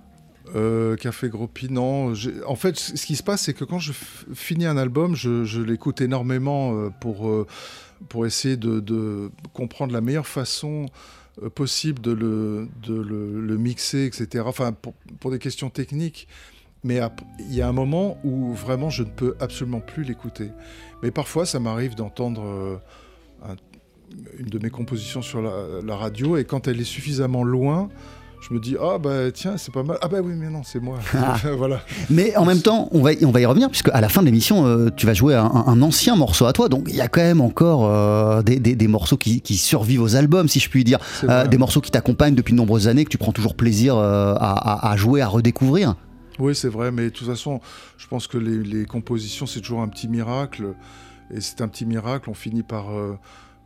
Euh, 0.55 0.95
Café 0.95 1.29
Gropi, 1.29 1.71
non. 1.71 2.13
En 2.45 2.55
fait, 2.55 2.77
ce 2.77 3.05
qui 3.05 3.15
se 3.15 3.23
passe, 3.23 3.41
c'est 3.43 3.53
que 3.53 3.65
quand 3.65 3.79
je 3.79 3.91
finis 4.33 4.65
un 4.65 4.77
album, 4.77 5.15
je, 5.15 5.45
je 5.45 5.61
l'écoute 5.61 5.99
énormément 6.01 6.75
euh, 6.75 6.89
pour, 7.01 7.27
euh, 7.27 7.47
pour 8.07 8.25
essayer 8.25 8.55
de, 8.55 8.79
de 8.79 9.31
comprendre 9.53 9.91
la 9.91 10.01
meilleure 10.01 10.27
façon 10.27 10.85
possible 11.55 12.01
de 12.01 12.11
le, 12.11 12.69
de 12.83 12.93
le, 12.93 13.41
le 13.41 13.57
mixer, 13.57 14.05
etc. 14.05 14.45
Enfin, 14.47 14.71
pour, 14.71 14.93
pour 15.19 15.31
des 15.31 15.39
questions 15.39 15.69
techniques. 15.69 16.27
Mais 16.85 17.01
il 17.39 17.53
y 17.55 17.61
a 17.61 17.67
un 17.67 17.71
moment 17.73 18.17
où 18.23 18.53
vraiment 18.53 18.89
je 18.89 19.03
ne 19.03 19.09
peux 19.09 19.35
absolument 19.41 19.79
plus 19.81 20.03
l'écouter. 20.03 20.51
Mais 21.03 21.11
parfois, 21.11 21.45
ça 21.45 21.59
m'arrive 21.59 21.95
d'entendre 21.95 22.43
euh, 22.45 22.75
un- 23.43 23.55
une 24.39 24.45
de 24.47 24.59
mes 24.59 24.69
compositions 24.69 25.21
sur 25.21 25.41
la, 25.41 25.51
la 25.83 25.95
radio 25.97 26.37
et 26.37 26.45
quand 26.45 26.67
elle 26.67 26.79
est 26.79 26.83
suffisamment 26.85 27.43
loin, 27.43 27.89
je 28.47 28.53
me 28.53 28.59
dis 28.59 28.75
ah 28.79 28.99
bah 28.99 29.31
tiens 29.33 29.57
c'est 29.57 29.73
pas 29.73 29.81
mal 29.81 29.97
ah 30.03 30.07
bah 30.07 30.19
oui 30.23 30.33
mais 30.35 30.49
non 30.51 30.61
c'est 30.63 30.79
moi 30.79 30.99
voilà 31.57 31.79
Mais 32.11 32.35
en 32.37 32.45
même 32.45 32.61
temps, 32.61 32.87
on 32.91 33.01
va, 33.01 33.13
y- 33.13 33.25
on 33.25 33.31
va 33.31 33.41
y 33.41 33.45
revenir, 33.47 33.69
puisque 33.69 33.89
à 33.89 33.99
la 34.01 34.07
fin 34.09 34.21
de 34.21 34.27
l'émission, 34.27 34.67
euh, 34.67 34.89
tu 34.95 35.07
vas 35.07 35.15
jouer 35.15 35.33
un, 35.33 35.45
un 35.51 35.81
ancien 35.81 36.15
morceau 36.15 36.45
à 36.45 36.53
toi. 36.53 36.69
Donc 36.69 36.85
il 36.87 36.95
y 36.95 37.01
a 37.01 37.07
quand 37.07 37.21
même 37.21 37.41
encore 37.41 37.85
euh, 37.89 38.43
des, 38.43 38.59
des- 38.59 38.75
des 38.75 38.87
morceaux 38.87 39.17
qui, 39.17 39.41
qui 39.41 39.55
survivent 39.57 40.03
aux 40.03 40.15
albums, 40.15 40.47
si 40.47 40.59
je 40.59 40.69
puis 40.69 40.83
dire. 40.83 40.99
Euh, 41.23 41.47
des 41.47 41.57
morceaux 41.57 41.81
qui 41.81 41.89
t'accompagnent 41.89 42.35
depuis 42.35 42.51
de 42.53 42.57
nombreuses 42.57 42.87
années, 42.87 43.03
que 43.05 43.09
tu 43.09 43.17
prends 43.17 43.31
toujours 43.31 43.55
plaisir 43.55 43.97
à, 43.97 44.33
à- 44.35 44.91
à 44.91 44.95
jouer, 44.95 45.21
à 45.21 45.27
redécouvrir. 45.27 45.95
Oui 46.39 46.55
c'est 46.55 46.69
vrai 46.69 46.91
mais 46.91 47.05
de 47.05 47.09
toute 47.09 47.27
façon 47.27 47.61
je 47.97 48.07
pense 48.07 48.27
que 48.27 48.37
les, 48.37 48.85
compositions 48.85 49.45
c'est 49.45 49.61
toujours 49.61 49.81
un 49.81 49.87
petit 49.87 50.07
miracle. 50.07 50.75
Et 51.33 51.41
c'est 51.41 51.61
un 51.61 51.67
petit 51.67 51.85
miracle 51.85 52.29
on 52.29 52.35
finit 52.35 52.61
par 52.61 52.91
euh, 52.91 53.17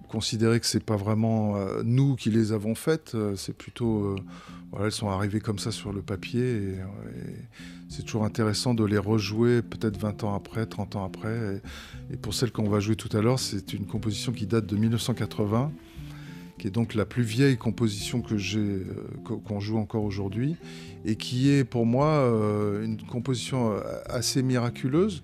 considérer 0.07 0.61
que 0.61 0.65
c'est 0.65 0.83
pas 0.83 0.95
vraiment 0.95 1.57
euh, 1.57 1.81
nous 1.83 2.15
qui 2.15 2.29
les 2.29 2.53
avons 2.53 2.73
faites. 2.73 3.15
Euh, 3.15 3.35
c'est 3.35 3.55
plutôt 3.55 4.15
voilà 4.71 4.85
elles 4.85 4.91
sont 4.91 5.09
arrivées 5.09 5.41
comme 5.41 5.59
ça 5.59 5.71
sur 5.71 5.91
le 5.91 6.01
papier 6.01 6.41
et, 6.41 6.73
et 6.73 7.35
c'est 7.89 8.03
toujours 8.03 8.23
intéressant 8.23 8.73
de 8.73 8.85
les 8.85 8.97
rejouer 8.97 9.61
peut-être 9.61 9.97
20 9.97 10.23
ans 10.23 10.35
après 10.35 10.65
30 10.65 10.95
ans 10.95 11.05
après. 11.05 11.61
Et, 12.09 12.13
et 12.13 12.17
pour 12.17 12.33
celle 12.33 12.51
qu'on 12.51 12.69
va 12.69 12.79
jouer 12.79 12.95
tout 12.95 13.15
à 13.17 13.21
l'heure 13.21 13.39
c'est 13.39 13.73
une 13.73 13.85
composition 13.85 14.31
qui 14.31 14.47
date 14.47 14.65
de 14.65 14.77
1980 14.77 15.71
qui 16.59 16.67
est 16.67 16.71
donc 16.71 16.93
la 16.93 17.05
plus 17.05 17.23
vieille 17.23 17.57
composition 17.57 18.21
que 18.21 18.37
j'ai, 18.37 18.59
euh, 18.59 18.83
qu'o- 19.23 19.37
qu'on 19.39 19.59
joue 19.59 19.77
encore 19.77 20.03
aujourd'hui, 20.03 20.55
et 21.05 21.15
qui 21.15 21.49
est 21.49 21.63
pour 21.63 21.85
moi 21.87 22.07
euh, 22.07 22.83
une 22.85 22.97
composition 23.01 23.71
euh, 23.71 23.79
assez 24.07 24.43
miraculeuse. 24.43 25.23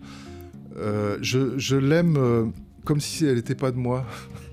Je 1.22 1.54
je 1.58 1.75
l'aime 1.75 2.51
comme 2.84 3.00
si 3.00 3.25
elle 3.25 3.36
n'était 3.36 3.56
pas 3.56 3.72
de 3.72 3.77
moi. 3.77 4.06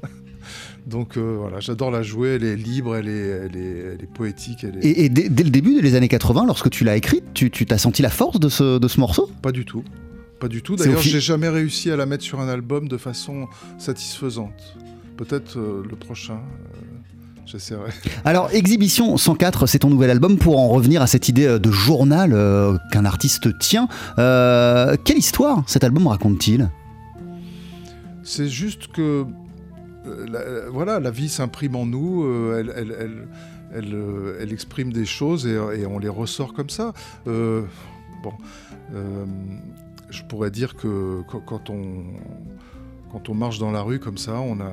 donc 0.86 1.16
euh, 1.16 1.36
voilà, 1.38 1.60
j'adore 1.60 1.90
la 1.90 2.02
jouer, 2.02 2.30
elle 2.30 2.44
est 2.44 2.56
libre, 2.56 2.96
elle 2.96 3.08
est, 3.08 3.12
elle 3.28 3.56
est, 3.56 3.78
elle 3.94 4.02
est 4.02 4.12
poétique, 4.12 4.64
elle 4.64 4.78
est... 4.78 4.84
Et, 4.84 5.04
et 5.04 5.08
dès, 5.08 5.28
dès 5.28 5.44
le 5.44 5.50
début 5.50 5.80
des 5.80 5.94
années 5.94 6.08
80, 6.08 6.44
lorsque 6.46 6.70
tu 6.70 6.84
l'as 6.84 6.96
écrite, 6.96 7.24
tu 7.34 7.50
tu 7.50 7.66
t'as 7.66 7.78
senti 7.78 8.02
la 8.02 8.10
force 8.10 8.40
de 8.40 8.48
ce, 8.48 8.78
de 8.78 8.88
ce 8.88 8.98
morceau? 9.00 9.30
Pas 9.42 9.52
du 9.52 9.64
tout. 9.64 9.84
Pas 10.40 10.48
du 10.48 10.60
tout. 10.62 10.74
D'ailleurs, 10.74 11.00
j'ai 11.00 11.20
jamais 11.20 11.48
réussi 11.48 11.90
à 11.92 11.96
la 11.96 12.04
mettre 12.06 12.24
sur 12.24 12.40
un 12.40 12.48
album 12.48 12.88
de 12.88 12.96
façon 12.96 13.46
satisfaisante. 13.78 14.76
Peut-être 15.16 15.58
euh, 15.58 15.82
le 15.88 15.96
prochain, 15.96 16.34
euh, 16.34 16.78
j'essaierai. 17.46 17.90
Alors, 18.24 18.50
Exhibition 18.52 19.16
104, 19.16 19.66
c'est 19.66 19.80
ton 19.80 19.90
nouvel 19.90 20.10
album 20.10 20.38
pour 20.38 20.58
en 20.58 20.68
revenir 20.68 21.02
à 21.02 21.06
cette 21.06 21.28
idée 21.28 21.46
euh, 21.46 21.58
de 21.58 21.70
journal 21.70 22.30
qu'un 22.90 23.04
artiste 23.04 23.58
tient. 23.58 23.88
Quelle 24.16 25.18
histoire 25.18 25.62
cet 25.66 25.84
album 25.84 26.06
raconte-t-il? 26.06 26.70
C'est 28.24 28.48
juste 28.48 28.88
que 28.88 29.26
la, 30.04 30.68
voilà, 30.70 31.00
la 31.00 31.10
vie 31.10 31.28
s'imprime 31.28 31.76
en 31.76 31.86
nous, 31.86 32.24
euh, 32.24 32.58
elle, 32.58 32.72
elle, 32.76 33.28
elle, 33.74 33.94
euh, 33.94 34.46
exprime 34.50 34.92
des 34.92 35.06
choses 35.06 35.46
et, 35.46 35.54
et 35.54 35.86
on 35.86 35.98
les 35.98 36.08
ressort 36.08 36.52
comme 36.52 36.70
ça. 36.70 36.92
Euh, 37.26 37.62
bon, 38.22 38.32
je 40.10 40.22
pourrais 40.24 40.50
dire 40.50 40.76
que 40.76 41.22
quand 41.46 41.70
on, 41.70 42.04
quand 43.12 43.28
on 43.28 43.34
marche 43.34 43.58
dans 43.58 43.70
la 43.70 43.82
rue 43.82 43.98
comme 43.98 44.18
ça, 44.18 44.40
on 44.40 44.58
a, 44.60 44.72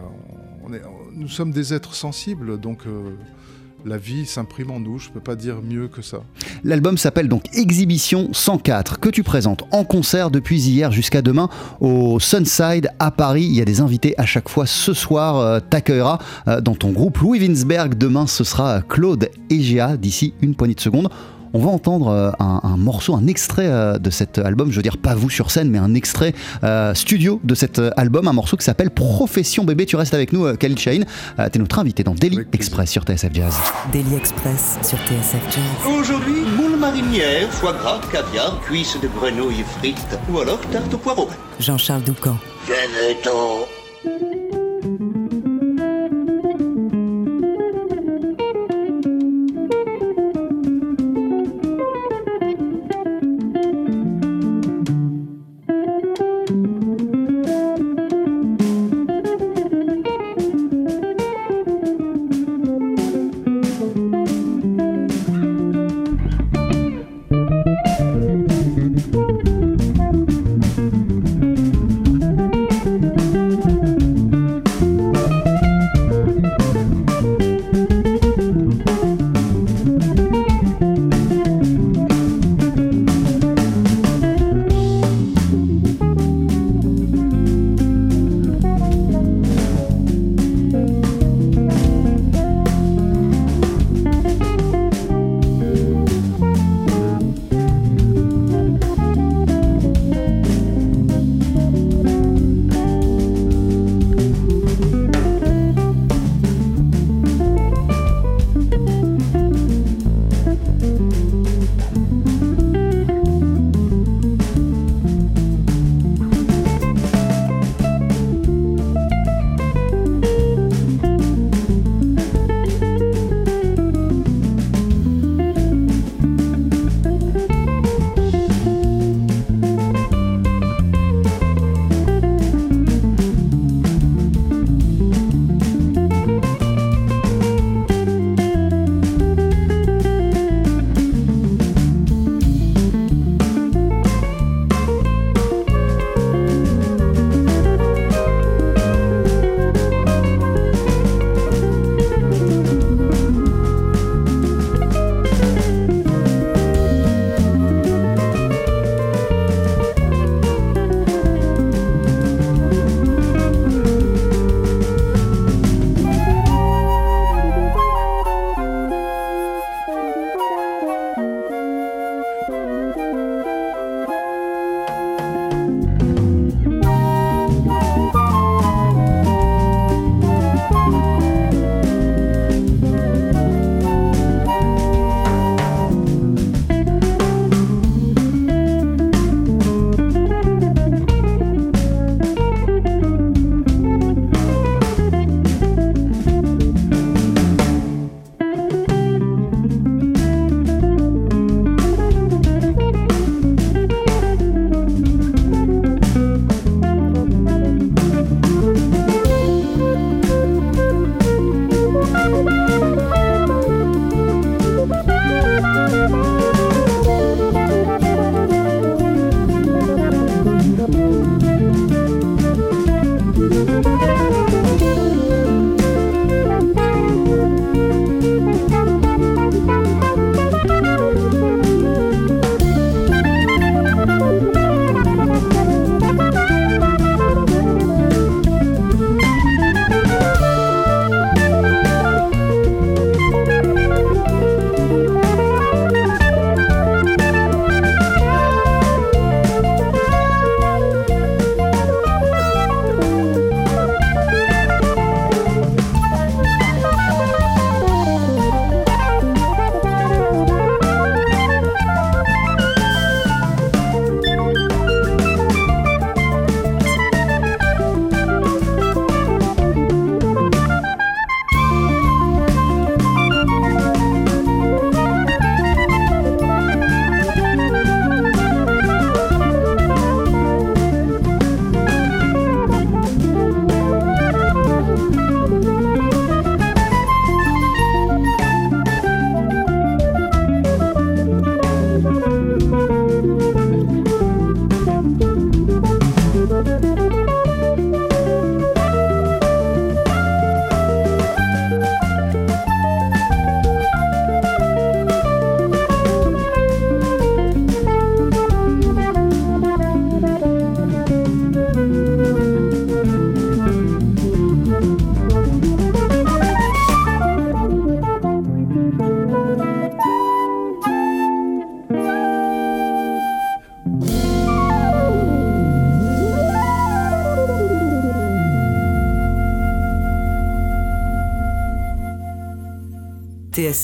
nous 1.13 1.27
sommes 1.27 1.51
des 1.51 1.73
êtres 1.73 1.93
sensibles, 1.93 2.59
donc 2.59 2.85
euh, 2.85 3.11
la 3.85 3.97
vie 3.97 4.25
s'imprime 4.25 4.71
en 4.71 4.79
nous. 4.79 4.99
Je 4.99 5.09
peux 5.09 5.19
pas 5.19 5.35
dire 5.35 5.61
mieux 5.61 5.87
que 5.87 6.01
ça. 6.01 6.19
L'album 6.63 6.97
s'appelle 6.97 7.27
donc 7.27 7.43
Exhibition 7.53 8.29
104, 8.31 8.99
que 8.99 9.09
tu 9.09 9.23
présentes 9.23 9.63
en 9.71 9.83
concert 9.83 10.31
depuis 10.31 10.61
hier 10.61 10.91
jusqu'à 10.91 11.21
demain 11.21 11.49
au 11.79 12.19
Sunside 12.19 12.89
à 12.99 13.11
Paris. 13.11 13.43
Il 13.43 13.55
y 13.55 13.61
a 13.61 13.65
des 13.65 13.81
invités 13.81 14.13
à 14.17 14.25
chaque 14.25 14.49
fois. 14.49 14.65
Ce 14.65 14.93
soir, 14.93 15.37
euh, 15.37 15.59
t'accueilleras 15.59 16.19
euh, 16.47 16.61
dans 16.61 16.75
ton 16.75 16.91
groupe 16.91 17.17
Louis 17.19 17.39
Winsberg. 17.39 17.95
Demain, 17.95 18.27
ce 18.27 18.43
sera 18.43 18.81
Claude 18.81 19.29
Egea 19.49 19.97
d'ici 19.97 20.33
une 20.41 20.55
poignée 20.55 20.75
de 20.75 20.81
secondes. 20.81 21.09
On 21.53 21.59
va 21.59 21.69
entendre 21.69 22.07
euh, 22.09 22.31
un, 22.39 22.59
un 22.63 22.77
morceau, 22.77 23.15
un 23.15 23.27
extrait 23.27 23.67
euh, 23.67 23.97
de 23.97 24.09
cet 24.09 24.37
album. 24.37 24.71
Je 24.71 24.75
veux 24.75 24.81
dire, 24.83 24.97
pas 24.97 25.15
vous 25.15 25.29
sur 25.29 25.51
scène, 25.51 25.69
mais 25.69 25.77
un 25.79 25.93
extrait 25.93 26.33
euh, 26.63 26.93
studio 26.93 27.39
de 27.43 27.55
cet 27.55 27.81
album. 27.97 28.27
Un 28.27 28.33
morceau 28.33 28.57
qui 28.57 28.63
s'appelle 28.65 28.91
Profession 28.91 29.63
Bébé. 29.63 29.85
Tu 29.85 29.95
restes 29.95 30.13
avec 30.13 30.31
nous, 30.33 30.53
Khalil 30.57 30.77
Shahin. 30.77 31.01
Euh, 31.39 31.49
T'es 31.49 31.59
notre 31.59 31.79
invité 31.79 32.03
dans 32.03 32.13
Daily. 32.13 32.39
Express 32.53 32.89
sur 32.91 33.03
TSF 33.03 33.33
Jazz. 33.33 33.55
Daily 33.91 34.15
Express 34.15 34.77
sur 34.83 34.97
TSF 34.99 35.43
Jazz. 35.49 35.93
Aujourd'hui, 35.99 36.41
moule 36.57 36.77
marinière, 36.79 37.49
foie 37.51 37.73
gras, 37.73 37.99
caviar, 38.11 38.59
cuisses 38.61 38.97
de 39.01 39.07
grenouille 39.07 39.63
frites 39.79 40.19
ou 40.31 40.39
alors 40.39 40.59
tarte 40.71 40.93
au 40.93 40.97
poireau. 40.97 41.29
Jean-Charles 41.59 42.03
Doucan. 42.03 42.37
Venez-t'en. 42.67 43.78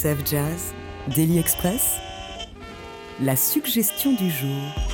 TSF 0.06 0.24
Jazz, 0.24 0.74
Daily 1.16 1.40
Express, 1.40 1.96
la 3.20 3.36
suggestion 3.36 4.14
du 4.14 4.30
jour. 4.30 4.85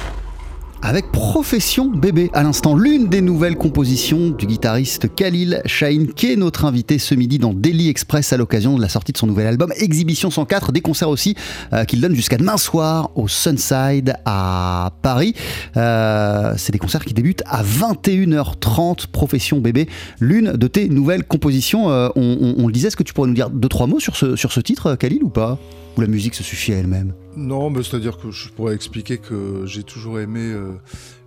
Avec 0.83 1.11
Profession 1.11 1.85
Bébé, 1.85 2.31
à 2.33 2.41
l'instant, 2.41 2.75
l'une 2.75 3.07
des 3.07 3.21
nouvelles 3.21 3.55
compositions 3.55 4.29
du 4.29 4.47
guitariste 4.47 5.13
Khalil 5.13 5.61
Shahin, 5.65 6.07
qui 6.15 6.31
est 6.31 6.35
notre 6.35 6.65
invité 6.65 6.97
ce 6.97 7.13
midi 7.13 7.37
dans 7.37 7.53
Daily 7.53 7.87
Express 7.87 8.33
à 8.33 8.37
l'occasion 8.37 8.75
de 8.77 8.81
la 8.81 8.89
sortie 8.89 9.11
de 9.11 9.17
son 9.17 9.27
nouvel 9.27 9.45
album 9.45 9.71
Exhibition 9.77 10.31
104, 10.31 10.71
des 10.71 10.81
concerts 10.81 11.09
aussi 11.09 11.35
euh, 11.71 11.85
qu'il 11.85 12.01
donne 12.01 12.15
jusqu'à 12.15 12.37
demain 12.37 12.57
soir 12.57 13.11
au 13.13 13.27
Sunside 13.27 14.15
à 14.25 14.93
Paris. 15.03 15.35
Euh, 15.77 16.55
c'est 16.57 16.71
des 16.71 16.79
concerts 16.79 17.05
qui 17.05 17.13
débutent 17.13 17.43
à 17.45 17.61
21h30, 17.61 19.05
Profession 19.11 19.59
Bébé, 19.59 19.87
l'une 20.19 20.53
de 20.53 20.67
tes 20.67 20.89
nouvelles 20.89 21.25
compositions. 21.25 21.91
Euh, 21.91 22.09
on, 22.15 22.65
le 22.65 22.73
disait, 22.73 22.87
est-ce 22.87 22.97
que 22.97 23.03
tu 23.03 23.13
pourrais 23.13 23.27
nous 23.27 23.35
dire 23.35 23.51
deux, 23.51 23.69
trois 23.69 23.85
mots 23.85 23.99
sur 23.99 24.15
sur 24.15 24.51
ce 24.51 24.59
titre, 24.59 24.95
Khalil, 24.95 25.23
ou 25.23 25.29
pas? 25.29 25.59
Ou 25.97 26.01
la 26.01 26.07
musique 26.07 26.35
se 26.35 26.43
suffit 26.43 26.73
à 26.73 26.77
elle-même 26.77 27.13
Non, 27.35 27.69
mais 27.69 27.83
c'est-à-dire 27.83 28.17
que 28.17 28.31
je 28.31 28.49
pourrais 28.49 28.75
expliquer 28.75 29.17
que 29.17 29.65
j'ai 29.65 29.83
toujours 29.83 30.19
aimé 30.19 30.39
euh, 30.39 30.71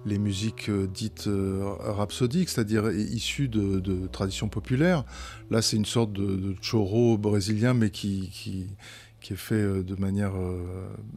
les 0.07 0.19
musiques 0.19 0.71
euh, 0.71 0.87
dites 0.87 1.27
euh, 1.27 1.63
rhapsodiques, 1.81 2.49
c'est-à-dire 2.49 2.91
issues 2.91 3.49
de, 3.49 4.07
traditions 4.07 4.49
populaires. 4.49 5.05
Là, 5.51 5.61
c'est 5.61 5.77
une 5.77 5.85
sorte 5.85 6.13
de, 6.13 6.55
choro 6.63 7.19
brésilien, 7.19 7.75
mais 7.75 7.91
qui, 7.91 8.31
qui, 8.33 9.33
est 9.33 9.37
fait 9.37 9.83
de 9.83 9.95
manière 9.97 10.33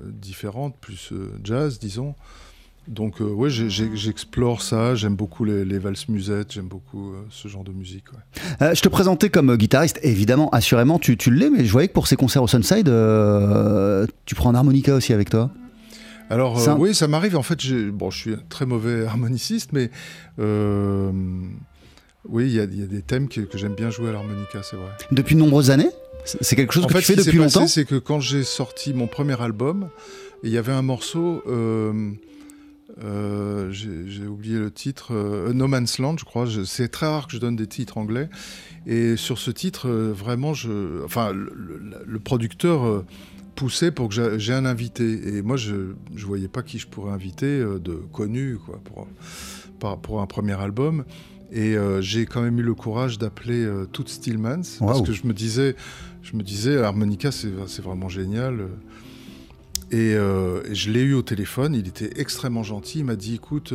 différente, 0.01 0.77
plus 0.79 1.11
jazz, 1.43 1.77
disons. 1.77 2.15
Donc, 2.87 3.21
euh, 3.21 3.49
j'ai- 3.49 3.69
j'explore 3.95 4.61
ça. 4.61 4.95
J'aime 4.95 5.15
beaucoup 5.15 5.43
les, 5.43 5.65
les 5.65 5.77
valses 5.79 6.07
musettes, 6.07 6.53
j'aime 6.53 6.67
beaucoup 6.67 7.11
euh, 7.11 7.17
ce 7.29 7.47
genre 7.47 7.63
de 7.63 7.71
musique. 7.71 8.05
ouais. 8.13 8.41
Euh, 8.61 8.73
je 8.75 8.81
te 8.81 8.87
présentais 8.89 9.29
comme 9.29 9.55
guitariste, 9.57 9.99
évidemment, 10.03 10.49
assurément, 10.51 10.97
tu, 10.99 11.17
tu 11.17 11.29
l'es, 11.31 11.49
mais 11.49 11.65
je 11.65 11.71
voyais 11.71 11.87
que 11.89 11.93
pour 11.93 12.07
ces 12.07 12.15
concerts 12.15 12.43
au 12.43 12.47
Sunside, 12.47 12.89
tu 14.25 14.35
prends 14.35 14.49
un 14.49 14.55
harmonica 14.55 14.95
aussi 14.95 15.13
avec 15.13 15.29
toi. 15.29 15.51
Alors 16.29 16.59
Ça- 16.59 16.73
euh, 16.73 16.77
oui, 16.77 16.93
ça 16.95 17.07
m'arrive. 17.07 17.35
En 17.37 17.43
fait, 17.43 17.57
bon, 17.91 18.09
je 18.11 18.17
suis 18.17 18.33
un 18.33 18.41
très 18.49 18.65
mauvais 18.65 19.05
harmoniciste, 19.07 19.71
mais 19.73 19.89
euh, 20.39 21.11
oui, 22.27 22.45
il 22.47 22.53
y, 22.53 22.59
a- 22.59 22.63
il 22.65 22.79
y 22.79 22.83
a 22.83 22.87
des 22.87 23.01
thèmes 23.01 23.27
que, 23.29 23.41
que 23.41 23.57
j'aime 23.57 23.75
bien 23.75 23.89
jouer 23.89 24.09
à 24.09 24.11
l'harmonica, 24.13 24.59
c'est 24.63 24.75
vrai. 24.75 24.89
Depuis 25.11 25.35
de 25.35 25.39
nombreuses 25.39 25.71
années? 25.71 25.89
C'est 26.41 26.57
quelque 26.57 26.73
chose 26.73 26.83
en 26.83 26.87
que 26.87 26.93
fait, 26.95 26.99
tu 26.99 27.05
fais 27.05 27.13
ce 27.13 27.17
qui 27.19 27.23
s'est 27.23 27.31
depuis 27.31 27.43
passé, 27.43 27.59
longtemps? 27.59 27.67
c'est 27.69 27.85
que 27.85 27.95
quand 27.95 28.19
j'ai 28.19 28.43
sorti 28.43 28.93
mon 28.93 29.07
premier 29.07 29.39
album, 29.41 29.87
il 30.43 30.51
y 30.51 30.57
avait 30.57 30.73
un 30.73 30.81
morceau. 30.81 31.41
euh, 31.47 32.11
euh, 33.03 33.71
j'ai 33.71 34.25
oublié 34.27 34.57
le 34.57 34.71
titre, 34.71 35.13
euh, 35.13 35.53
No 35.53 35.67
Man's 35.67 35.99
Land, 35.99 36.17
je 36.19 36.25
crois. 36.25 36.45
C'est 36.65 36.87
très 36.89 37.05
rare 37.07 37.27
que 37.27 37.33
je 37.33 37.39
donne 37.39 37.55
des 37.55 37.67
titres 37.67 37.97
anglais. 37.97 38.29
Et 38.85 39.15
sur 39.17 39.37
ce 39.37 39.51
titre, 39.51 39.87
euh, 39.89 40.13
vraiment, 40.13 40.53
je, 40.53 41.03
enfin, 41.05 41.31
le, 41.33 41.51
le- 41.55 42.03
le 42.05 42.19
producteur 42.19 42.85
euh, 42.85 43.05
poussait 43.55 43.91
pour 43.91 44.07
que 44.09 44.15
j'a- 44.15 44.37
j'ai 44.37 44.53
un 44.53 44.65
invité. 44.65 45.35
Et 45.37 45.41
moi, 45.41 45.57
je 45.57 45.73
ne 45.75 46.19
voyais 46.25 46.47
pas 46.47 46.63
qui 46.63 46.79
je 46.79 46.87
pourrais 46.87 47.11
inviter 47.11 47.59
de 47.79 47.93
connu, 48.13 48.57
quoi, 48.65 48.79
pour, 48.83 49.07
un 50.21 50.25
premier 50.27 50.53
album. 50.59 51.03
Et 51.51 51.77
euh, 51.77 52.01
j'ai 52.01 52.25
quand 52.25 52.41
même 52.41 52.59
eu 52.59 52.63
le 52.63 52.73
courage 52.73 53.17
d'appeler 53.19 53.63
euh, 53.63 53.85
Toots 53.85 54.07
Stillmans 54.09 54.63
parce 54.79 55.01
que 55.05 55.13
je 55.13 55.25
me 55.25 55.33
disais, 55.33 55.75
je 56.21 56.35
me 56.35 56.43
disais, 56.43 56.75
l'harmonica 56.75 57.31
c'est 57.31 57.81
vraiment 57.81 58.09
génial. 58.09 58.67
Et, 59.91 60.15
euh, 60.15 60.63
et 60.69 60.75
je 60.75 60.91
l'ai 60.91 61.01
eu 61.01 61.13
au 61.13 61.21
téléphone, 61.21 61.73
il 61.73 61.87
était 61.87 62.19
extrêmement 62.19 62.63
gentil. 62.63 62.99
Il 62.99 63.05
m'a 63.05 63.15
dit, 63.15 63.35
écoute, 63.35 63.73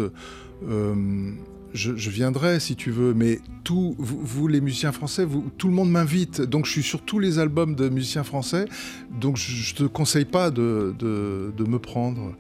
euh, 0.69 1.33
je, 1.73 2.11
viendrai 2.11 2.61
si 2.61 2.77
tu 2.77 2.91
veux, 2.91 3.15
mais 3.15 3.41
tout, 3.65 3.97
vous, 3.99 4.47
les 4.47 4.61
musiciens 4.61 4.93
français, 4.93 5.27
tout 5.57 5.69
le 5.69 5.75
monde 5.75 5.91
m'invite. 5.91 6.43
Donc 6.43 6.67
je 6.67 6.73
suis 6.73 6.83
sur 6.83 7.03
tous 7.03 7.19
les 7.19 7.39
albums 7.39 7.75
de 7.75 7.89
musiciens 7.89 8.25
français. 8.25 8.67
Donc 9.11 9.37
je, 9.37 9.53
je 9.53 9.75
te 9.75 9.85
conseille 9.85 10.27
pas 10.27 10.51
de, 10.51 10.95
me 11.01 11.79
prendre. 11.79 12.35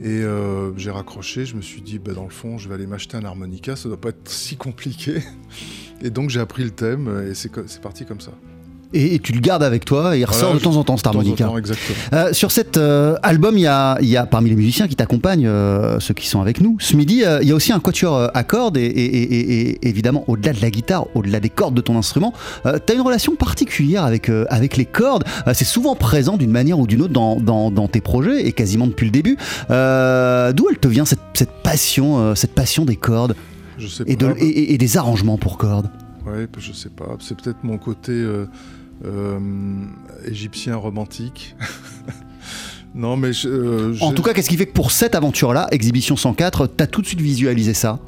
Et 0.00 0.22
euh, 0.22 0.76
j'ai 0.76 0.92
raccroché, 0.92 1.44
je 1.44 1.56
me 1.56 1.60
suis 1.60 1.80
dit, 1.80 1.98
bah, 1.98 2.12
dans 2.12 2.22
le 2.22 2.30
fond, 2.30 2.56
je 2.56 2.68
vais 2.68 2.76
aller 2.76 2.86
m'acheter 2.86 3.16
un 3.16 3.24
harmonica, 3.24 3.74
ça 3.74 3.88
doit 3.88 4.00
pas 4.00 4.10
être 4.10 4.30
si 4.30 4.56
compliqué. 4.56 5.22
Et 6.00 6.10
donc 6.10 6.30
j'ai 6.30 6.38
appris 6.38 6.62
le 6.62 6.70
thème 6.70 7.26
et 7.28 7.34
c'est 7.34 7.80
parti 7.80 8.04
comme 8.04 8.20
ça. 8.20 8.30
Et, 8.94 9.14
et 9.14 9.18
tu 9.18 9.32
le 9.32 9.40
gardes 9.40 9.62
avec 9.62 9.84
toi 9.84 10.16
et 10.16 10.20
il 10.20 10.24
ressort 10.24 10.54
de 10.54 10.58
temps 10.58 10.76
en 10.76 10.84
temps 10.84 10.96
cet 10.96 11.06
harmonica. 11.06 11.50
Euh, 12.12 12.32
sur 12.32 12.50
cet 12.50 12.76
euh, 12.76 13.16
album, 13.22 13.56
il 13.58 13.62
y 13.62 13.66
a, 13.66 13.98
il 14.00 14.08
y 14.08 14.16
a 14.16 14.24
parmi 14.26 14.50
les 14.50 14.56
musiciens 14.56 14.88
qui 14.88 14.96
t'accompagnent, 14.96 15.46
euh, 15.46 16.00
ceux 16.00 16.14
qui 16.14 16.26
sont 16.26 16.40
avec 16.40 16.60
nous, 16.60 16.76
ce 16.80 16.96
midi, 16.96 17.22
euh, 17.24 17.38
il 17.42 17.48
y 17.48 17.52
a 17.52 17.54
aussi 17.54 17.72
un 17.72 17.80
quatuor 17.80 18.30
à 18.32 18.44
cordes 18.44 18.76
et, 18.78 19.78
évidemment, 19.88 20.24
au-delà 20.28 20.52
de 20.52 20.62
la 20.62 20.70
guitare, 20.70 21.06
au-delà 21.14 21.40
des 21.40 21.50
cordes 21.50 21.74
de 21.74 21.80
ton 21.80 21.96
instrument, 21.98 22.32
tu 22.64 22.92
as 22.92 22.94
une 22.94 23.00
relation 23.02 23.34
particulière 23.36 24.04
avec, 24.04 24.30
avec 24.48 24.76
les 24.76 24.84
cordes. 24.86 25.24
C'est 25.52 25.64
souvent 25.64 25.94
présent 25.94 26.36
d'une 26.36 26.50
manière 26.50 26.78
ou 26.78 26.86
d'une 26.86 27.02
autre 27.02 27.12
dans, 27.12 27.36
dans- 27.36 27.70
dans 27.70 27.88
tes 27.88 28.00
projets 28.00 28.46
et 28.46 28.52
quasiment 28.52 28.86
depuis 28.86 29.04
le 29.06 29.12
début. 29.12 29.36
D'où 29.68 30.68
elle 30.70 30.78
te 30.80 30.88
vient 30.88 31.04
cette, 31.04 31.20
cette 31.34 31.62
passion, 31.62 32.34
cette 32.34 32.54
passion 32.54 32.84
des 32.84 32.96
cordes 32.96 33.34
Je 33.78 33.86
sais 33.86 34.04
de- 34.04 34.14
pas. 34.26 34.32
et- 34.40 34.78
des 34.78 34.96
arrangements 34.96 35.36
pour 35.38 35.58
cordes? 35.58 35.90
Ouais, 36.26 36.46
je 36.58 36.72
sais 36.72 36.90
pas. 36.90 37.16
C'est 37.20 37.36
peut-être 37.40 37.58
mon 37.62 37.78
côté 37.78 38.12
égyptien 40.26 40.76
romantique. 40.76 41.54
non, 42.94 43.16
mais 43.16 43.32
je, 43.32 43.48
euh, 43.48 43.94
En 44.00 44.12
tout 44.12 44.22
cas, 44.22 44.32
qu'est-ce 44.34 44.48
qui 44.48 44.56
fait 44.56 44.66
que 44.66 44.72
pour 44.72 44.90
cette 44.90 45.14
aventure-là, 45.14 45.68
Exhibition 45.70 46.16
104, 46.16 46.66
tu 46.76 46.82
as 46.82 46.86
tout 46.86 47.02
de 47.02 47.06
suite 47.06 47.20
visualisé 47.20 47.74
ça? 47.74 48.00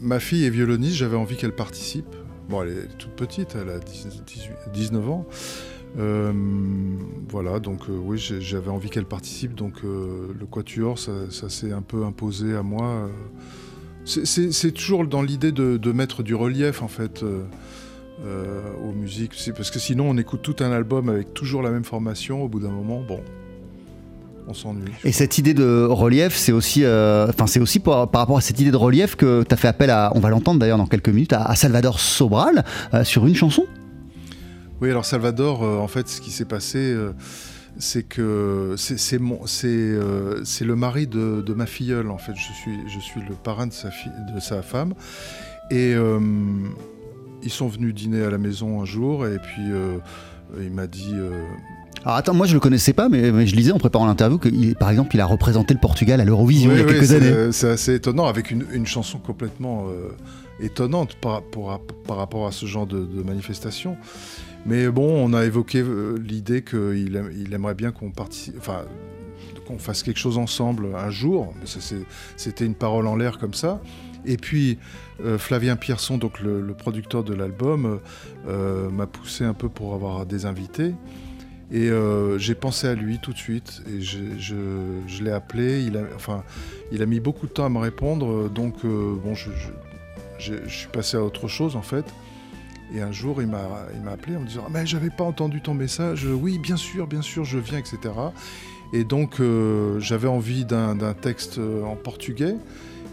Ma 0.00 0.20
fille 0.20 0.44
est 0.44 0.50
violoniste. 0.50 0.96
J'avais 0.96 1.16
envie 1.16 1.36
qu'elle 1.36 1.54
participe. 1.54 2.06
Bon, 2.48 2.62
elle 2.62 2.70
est 2.70 2.88
toute 2.98 3.10
petite, 3.12 3.56
elle 3.60 3.68
a 3.70 3.78
10 3.78 4.06
18 4.26 4.52
19 4.72 5.08
ans. 5.10 5.26
Euh, 5.98 6.32
voilà, 7.28 7.58
donc 7.60 7.88
euh, 7.88 7.92
oui, 7.92 8.18
j'avais 8.18 8.70
envie 8.70 8.90
qu'elle 8.90 9.04
participe. 9.06 9.54
Donc 9.54 9.74
euh, 9.84 10.28
le 10.38 10.46
quatuor, 10.46 10.98
ça, 10.98 11.12
ça 11.30 11.48
s'est 11.48 11.72
un 11.72 11.82
peu 11.82 12.04
imposé 12.04 12.54
à 12.54 12.62
moi. 12.62 12.86
euh. 12.86 13.08
C'est- 14.04 14.72
toujours 14.72 15.06
dans 15.06 15.20
l'idée 15.20 15.52
de, 15.52 15.76
de 15.76 15.92
mettre 15.92 16.22
du 16.22 16.34
relief, 16.34 16.80
en 16.80 16.88
fait. 16.88 17.22
Euh, 18.24 18.62
aux 18.82 18.92
musiques, 18.92 19.32
parce 19.56 19.70
que 19.70 19.78
sinon 19.78 20.10
on 20.10 20.16
écoute 20.16 20.42
tout 20.42 20.56
un 20.60 20.72
album 20.72 21.08
avec 21.08 21.34
toujours 21.34 21.62
la 21.62 21.70
même 21.70 21.84
formation, 21.84 22.42
au 22.42 22.48
bout 22.48 22.60
d'un 22.60 22.70
moment, 22.70 23.00
bon, 23.06 23.20
on 24.48 24.54
s'ennuie. 24.54 24.90
Et 25.04 25.12
cette 25.12 25.38
idée 25.38 25.54
de 25.54 25.86
relief, 25.88 26.34
c'est 26.34 26.52
aussi, 26.52 26.84
euh, 26.84 27.28
enfin, 27.28 27.46
c'est 27.46 27.60
aussi 27.60 27.78
par, 27.78 28.10
par 28.10 28.22
rapport 28.22 28.38
à 28.38 28.40
cette 28.40 28.58
idée 28.58 28.70
de 28.70 28.76
relief 28.76 29.14
que 29.14 29.44
tu 29.44 29.54
as 29.54 29.56
fait 29.56 29.68
appel 29.68 29.90
à, 29.90 30.10
on 30.14 30.20
va 30.20 30.30
l'entendre 30.30 30.58
d'ailleurs 30.58 30.78
dans 30.78 30.86
quelques 30.86 31.10
minutes, 31.10 31.32
à, 31.32 31.44
à 31.44 31.54
Salvador 31.54 32.00
Sobral 32.00 32.64
euh, 32.94 33.04
sur 33.04 33.26
une 33.26 33.34
chanson. 33.34 33.66
Oui, 34.80 34.90
alors 34.90 35.04
Salvador, 35.04 35.62
euh, 35.62 35.78
en 35.78 35.88
fait, 35.88 36.08
ce 36.08 36.20
qui 36.20 36.30
s'est 36.30 36.44
passé, 36.44 36.96
c'est 37.78 38.02
que 38.02 38.74
c'est 38.76 39.18
le 39.18 40.74
mari 40.76 41.06
de, 41.06 41.42
de 41.42 41.54
ma 41.54 41.66
filleule. 41.66 42.10
En 42.10 42.18
fait, 42.18 42.34
je 42.34 42.52
suis, 42.52 42.78
je 42.88 42.98
suis 42.98 43.20
le 43.20 43.34
parrain 43.34 43.66
de 43.66 43.72
sa, 43.72 43.90
fille, 43.90 44.10
de 44.34 44.40
sa 44.40 44.62
femme. 44.62 44.94
Et 45.70 45.94
ils 47.42 47.50
sont 47.50 47.68
venus 47.68 47.94
dîner 47.94 48.22
à 48.22 48.30
la 48.30 48.38
maison 48.38 48.80
un 48.80 48.84
jour, 48.84 49.26
et 49.26 49.38
puis 49.38 49.70
euh, 49.70 49.98
il 50.60 50.70
m'a 50.72 50.86
dit. 50.86 51.12
euh, 51.14 51.44
Alors 52.04 52.16
attends, 52.16 52.34
moi 52.34 52.46
je 52.46 52.54
le 52.54 52.60
connaissais 52.60 52.92
pas, 52.92 53.08
mais, 53.08 53.30
mais 53.32 53.46
je 53.46 53.54
lisais 53.56 53.72
en 53.72 53.78
préparant 53.78 54.06
l'interview 54.06 54.38
que, 54.38 54.48
il- 54.48 54.74
par 54.76 54.90
exemple, 54.90 55.14
il 55.14 55.20
a 55.20 55.26
représenté 55.26 55.74
le 55.74 55.80
Portugal 55.80 56.20
à 56.20 56.24
l'Eurovision 56.24 56.70
il 56.72 56.78
y 56.78 56.80
a 56.80 56.84
Oui, 56.84 56.92
quelques 56.92 57.12
années. 57.12 57.52
C'est 57.52 57.68
assez 57.70 57.94
étonnant, 57.94 58.26
avec 58.26 58.50
une, 58.50 58.64
une 58.72 58.86
chanson 58.86 59.18
complètement 59.18 59.86
euh, 59.88 60.08
étonnante 60.60 61.14
par, 61.20 61.42
pour- 61.42 61.78
par 62.06 62.16
rapport 62.16 62.46
à 62.46 62.52
ce 62.52 62.66
genre 62.66 62.86
de, 62.86 63.00
de 63.04 63.22
manifestation. 63.22 63.96
Mais 64.66 64.88
bon, 64.88 65.24
on 65.24 65.32
a 65.34 65.44
évoqué 65.44 65.80
euh, 65.80 66.18
l'idée 66.18 66.62
qu'il 66.62 67.16
aim- 67.16 67.30
il 67.38 67.52
aimerait 67.54 67.74
bien 67.76 67.92
qu'on 67.92 68.10
participe, 68.10 68.56
enfin, 68.58 68.82
qu'on 69.66 69.78
fasse 69.78 70.02
quelque 70.02 70.18
chose 70.18 70.38
ensemble 70.38 70.88
un 70.96 71.10
jour. 71.10 71.54
C'était 72.36 72.64
une 72.66 72.74
parole 72.74 73.06
en 73.06 73.16
l'air 73.16 73.38
comme 73.38 73.54
ça. 73.54 73.80
Et 74.24 74.36
puis, 74.36 74.78
euh, 75.24 75.38
Flavien 75.38 75.76
Pierson, 75.76 76.18
donc 76.18 76.40
le, 76.40 76.74
producteur 76.74 77.24
de 77.24 77.34
l'album, 77.34 78.00
euh, 78.46 78.88
m'a 78.90 79.06
poussé 79.06 79.44
un 79.44 79.54
peu 79.54 79.68
pour 79.68 79.94
avoir 79.94 80.26
des 80.26 80.46
invités. 80.46 80.94
Et 81.70 81.90
euh, 81.90 82.38
j'ai 82.38 82.54
pensé 82.54 82.86
à 82.86 82.94
lui 82.94 83.18
tout 83.18 83.32
de 83.32 83.38
suite 83.38 83.82
et 83.86 84.00
je, 84.00 85.22
l'ai 85.22 85.30
appelé. 85.30 85.82
Il 85.82 85.98
a, 85.98 86.02
enfin, 86.16 86.42
il 86.92 87.02
a 87.02 87.06
mis 87.06 87.20
beaucoup 87.20 87.46
de 87.46 87.52
temps 87.52 87.66
à 87.66 87.68
me 87.68 87.78
répondre. 87.78 88.48
Donc, 88.48 88.84
euh, 88.84 89.14
bon, 89.22 89.34
je, 89.34 89.50
suis 90.38 90.88
passé 90.88 91.16
à 91.16 91.22
autre 91.22 91.48
chose 91.48 91.76
en 91.76 91.82
fait. 91.82 92.06
Et 92.94 93.02
un 93.02 93.12
jour, 93.12 93.42
il 93.42 93.48
m'a, 93.48 93.86
il 93.94 94.00
m'a 94.00 94.12
appelé 94.12 94.36
en 94.36 94.40
me 94.40 94.46
disant 94.46 94.64
ah, 94.66 94.70
Mais 94.72 94.86
j'avais 94.86 95.10
pas 95.10 95.24
entendu 95.24 95.60
ton 95.60 95.74
message. 95.74 96.24
Oui, 96.24 96.58
bien 96.58 96.78
sûr, 96.78 97.06
bien 97.06 97.20
sûr, 97.20 97.44
je 97.44 97.58
viens, 97.58 97.78
etc. 97.78 97.98
Et 98.92 99.04
donc, 99.04 99.40
euh, 99.40 100.00
j'avais 100.00 100.28
envie 100.28 100.64
d'un, 100.64 100.96
texte 101.20 101.58
euh, 101.58 101.82
en 101.84 101.96
portugais. 101.96 102.54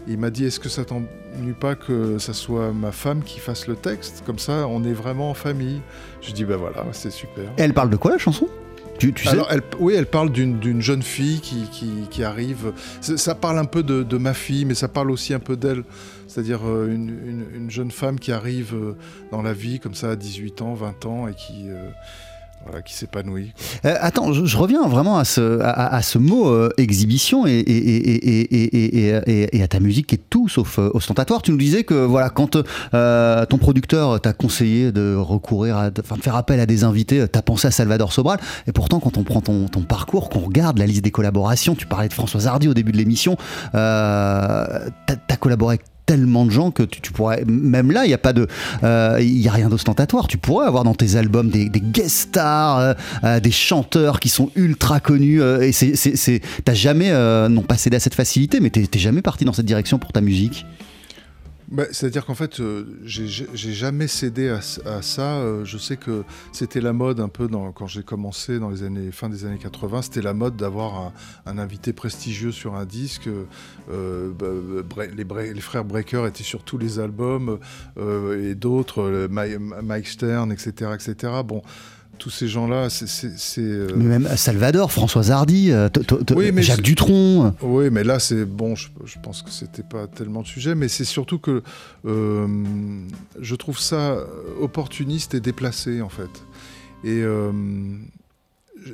Il 0.08 0.18
m'a 0.18 0.30
dit 0.30 0.44
Est-ce 0.44 0.60
que 0.60 0.68
ça 0.68 0.84
t'ennuie 0.84 1.52
pas 1.58 1.74
que 1.74 2.18
ça 2.18 2.32
soit 2.32 2.72
ma 2.72 2.92
femme 2.92 3.22
qui 3.22 3.40
fasse 3.40 3.66
le 3.66 3.74
texte? 3.76 4.22
Comme 4.26 4.38
ça, 4.38 4.66
on 4.68 4.84
est 4.84 4.92
vraiment 4.92 5.30
en 5.30 5.34
famille. 5.34 5.80
Je 6.22 6.32
dis 6.32 6.44
Ben 6.44 6.56
voilà, 6.56 6.84
c'est 6.92 7.10
super. 7.10 7.44
Et 7.58 7.62
elle 7.62 7.74
parle 7.74 7.90
de 7.90 7.96
quoi 7.96 8.12
la 8.12 8.18
chanson? 8.18 8.48
Tu, 8.98 9.12
tu 9.12 9.24
sais? 9.24 9.28
Alors, 9.30 9.48
elle, 9.50 9.60
oui, 9.78 9.92
elle 9.94 10.06
parle 10.06 10.30
d'une 10.32 10.80
jeune 10.80 11.02
fille 11.02 11.40
qui, 11.40 11.64
qui- 11.70 12.06
qui 12.08 12.24
arrive. 12.24 12.72
Ça, 13.02 13.34
parle 13.34 13.58
un 13.58 13.66
peu 13.66 13.82
de, 13.82 14.02
de 14.02 14.16
ma 14.16 14.32
fille, 14.32 14.64
mais 14.64 14.72
ça 14.74 14.88
parle 14.88 15.10
aussi 15.10 15.34
un 15.34 15.38
peu 15.38 15.54
d'elle. 15.54 15.84
C'est-à-dire 16.28 16.60
euh, 16.66 16.86
une, 16.86 17.10
une- 17.10 17.46
une 17.54 17.70
jeune 17.70 17.90
femme 17.90 18.18
qui 18.18 18.32
arrive 18.32 18.74
euh, 18.74 18.96
dans 19.32 19.42
la 19.42 19.52
vie 19.52 19.80
comme 19.80 19.94
ça 19.94 20.12
à 20.12 20.16
18 20.16 20.62
ans, 20.62 20.72
20 20.72 21.04
ans, 21.04 21.28
et 21.28 21.34
qui, 21.34 21.68
euh, 21.68 21.90
voilà, 22.64 22.82
qui 22.82 22.94
s'épanouit. 22.94 23.52
Euh, 23.84 23.94
attends, 24.00 24.32
je, 24.32 24.56
reviens 24.56 24.86
vraiment 24.88 25.18
à 25.18 25.24
ce, 25.24 25.60
à, 25.62 26.02
ce 26.02 26.18
mot 26.18 26.48
euh, 26.48 26.70
exhibition 26.78 27.46
et, 27.46 27.52
et, 27.52 28.56
et, 28.56 29.56
et, 29.56 29.62
à 29.62 29.68
ta 29.68 29.78
musique 29.78 30.08
qui 30.08 30.16
est 30.16 30.30
tout 30.30 30.48
sauf 30.48 30.78
euh, 30.78 30.90
ostentatoire. 30.92 31.42
Tu 31.42 31.52
nous 31.52 31.56
disais 31.58 31.84
que 31.84 31.94
voilà, 31.94 32.28
quand 32.28 32.58
euh, 32.94 33.46
ton 33.46 33.58
producteur 33.58 34.20
t'a 34.20 34.32
conseillé 34.32 34.90
de 34.90 35.14
recourir, 35.14 35.76
à, 35.76 35.90
faire 36.20 36.36
appel 36.36 36.58
à 36.58 36.66
des 36.66 36.82
invités, 36.82 37.26
t'as 37.28 37.42
pensé 37.42 37.68
à 37.68 37.70
Salvador 37.70 38.12
Sobral. 38.12 38.40
Et 38.66 38.72
pourtant, 38.72 38.98
quand 39.00 39.16
on 39.16 39.22
prend 39.22 39.40
ton, 39.40 39.68
ton 39.68 39.82
parcours, 39.82 40.28
qu'on 40.28 40.40
regarde 40.40 40.78
la 40.78 40.86
liste 40.86 41.04
des 41.04 41.10
collaborations, 41.12 41.74
tu 41.74 41.86
parlais 41.86 42.08
de 42.08 42.14
Françoise 42.14 42.46
Hardy 42.46 42.68
au 42.68 42.74
début 42.74 42.92
de 42.92 42.96
l'émission, 42.96 43.36
euh, 43.74 44.66
t'as 45.06 45.14
as 45.28 45.36
collaboré 45.36 45.74
avec 45.74 45.95
tellement 46.06 46.46
de 46.46 46.50
gens 46.50 46.70
que 46.70 46.84
tu, 46.84 47.12
pourrais 47.12 47.44
même 47.46 47.90
là 47.90 48.04
il 48.04 48.08
n'y 48.08 48.14
a 48.14 48.18
pas 48.18 48.32
de 48.32 48.46
euh, 48.84 49.18
il 49.20 49.38
y 49.38 49.48
a 49.48 49.52
rien 49.52 49.68
d'ostentatoire. 49.68 50.28
Tu 50.28 50.38
pourrais 50.38 50.66
avoir 50.66 50.84
dans 50.84 50.94
tes 50.94 51.16
albums 51.16 51.50
des, 51.50 51.68
guest 51.68 52.30
stars 52.30 52.78
euh, 52.78 52.94
euh, 53.24 53.40
des 53.40 53.50
chanteurs 53.50 54.20
qui 54.20 54.28
sont 54.28 54.50
ultra 54.54 55.00
connus 55.00 55.42
et 55.42 55.72
c'est 55.72 56.40
t'as 56.64 56.74
jamais 56.74 57.10
non 57.48 57.62
pas 57.62 57.76
cédé 57.76 57.96
à 57.96 58.00
cette 58.00 58.14
facilité 58.14 58.60
mais 58.60 58.70
t'es 58.70 58.98
jamais 58.98 59.22
parti 59.22 59.44
dans 59.44 59.52
cette 59.52 59.66
direction 59.66 59.98
pour 59.98 60.12
ta 60.12 60.20
musique? 60.20 60.64
Bah, 61.68 61.84
C'est-à-dire 61.90 62.24
qu'en 62.24 62.34
fait, 62.36 62.60
euh, 62.60 62.84
j'ai 63.04 63.72
jamais 63.72 64.06
cédé 64.06 64.48
à, 64.48 64.60
ça. 65.02 65.36
Euh, 65.38 65.64
je 65.64 65.78
sais 65.78 65.96
que 65.96 66.22
c'était 66.52 66.80
la 66.80 66.92
mode 66.92 67.18
un 67.18 67.28
peu 67.28 67.48
dans, 67.48 67.72
quand 67.72 67.88
j'ai 67.88 68.04
commencé 68.04 68.58
dans 68.60 68.70
les 68.70 68.84
années 68.84 69.10
fin 69.10 69.28
des 69.28 69.44
années 69.44 69.58
80. 69.58 70.02
C'était 70.02 70.22
la 70.22 70.32
mode 70.32 70.56
d'avoir 70.56 71.12
un, 71.44 71.58
invité 71.58 71.92
prestigieux 71.92 72.52
sur 72.52 72.76
un 72.76 72.84
disque. 72.84 73.28
Euh, 73.90 74.30
bah, 74.38 75.04
les, 75.16 75.54
les 75.54 75.60
frères 75.60 75.84
Breaker 75.84 76.24
étaient 76.28 76.44
sur 76.44 76.62
tous 76.62 76.78
les 76.78 77.00
albums 77.00 77.58
euh, 77.98 78.50
et 78.50 78.54
d'autres, 78.54 79.26
Mi- 79.28 79.58
Mike 79.82 80.06
Stern, 80.06 80.52
etc., 80.52 80.92
etc. 80.94 81.32
Bon, 81.44 81.62
tous 82.18 82.30
ces 82.30 82.48
gens-là, 82.48 82.88
c'est 82.90 83.30
euh, 83.58 83.94
même 83.96 84.28
Salvador 84.36 84.90
Françoise 84.92 85.30
Hardy 85.30 85.70
euh, 85.70 85.88
Oui, 86.34 86.50
Jacques 86.62 86.82
Dutronc 86.82 87.54
Oui, 87.62 87.88
mais 87.90 88.04
là, 88.04 88.18
c'est 88.18 88.44
bon, 88.44 88.74
je, 88.74 88.88
je 89.04 89.16
pense 89.22 89.42
que 89.42 89.50
c'était 89.50 89.82
pas 89.82 90.06
tellement 90.06 90.40
le 90.40 90.46
sujet, 90.46 90.74
mais 90.74 90.88
c'est 90.88 91.04
surtout 91.04 91.38
que 91.38 91.62
euh, 92.06 92.46
je 93.40 93.54
trouve 93.54 93.78
ça 93.78 94.16
opportuniste 94.60 95.34
et 95.34 95.40
déplacé, 95.40 96.00
en 96.02 96.08
fait. 96.08 96.30
Et, 97.04 97.20
euh, 97.22 97.52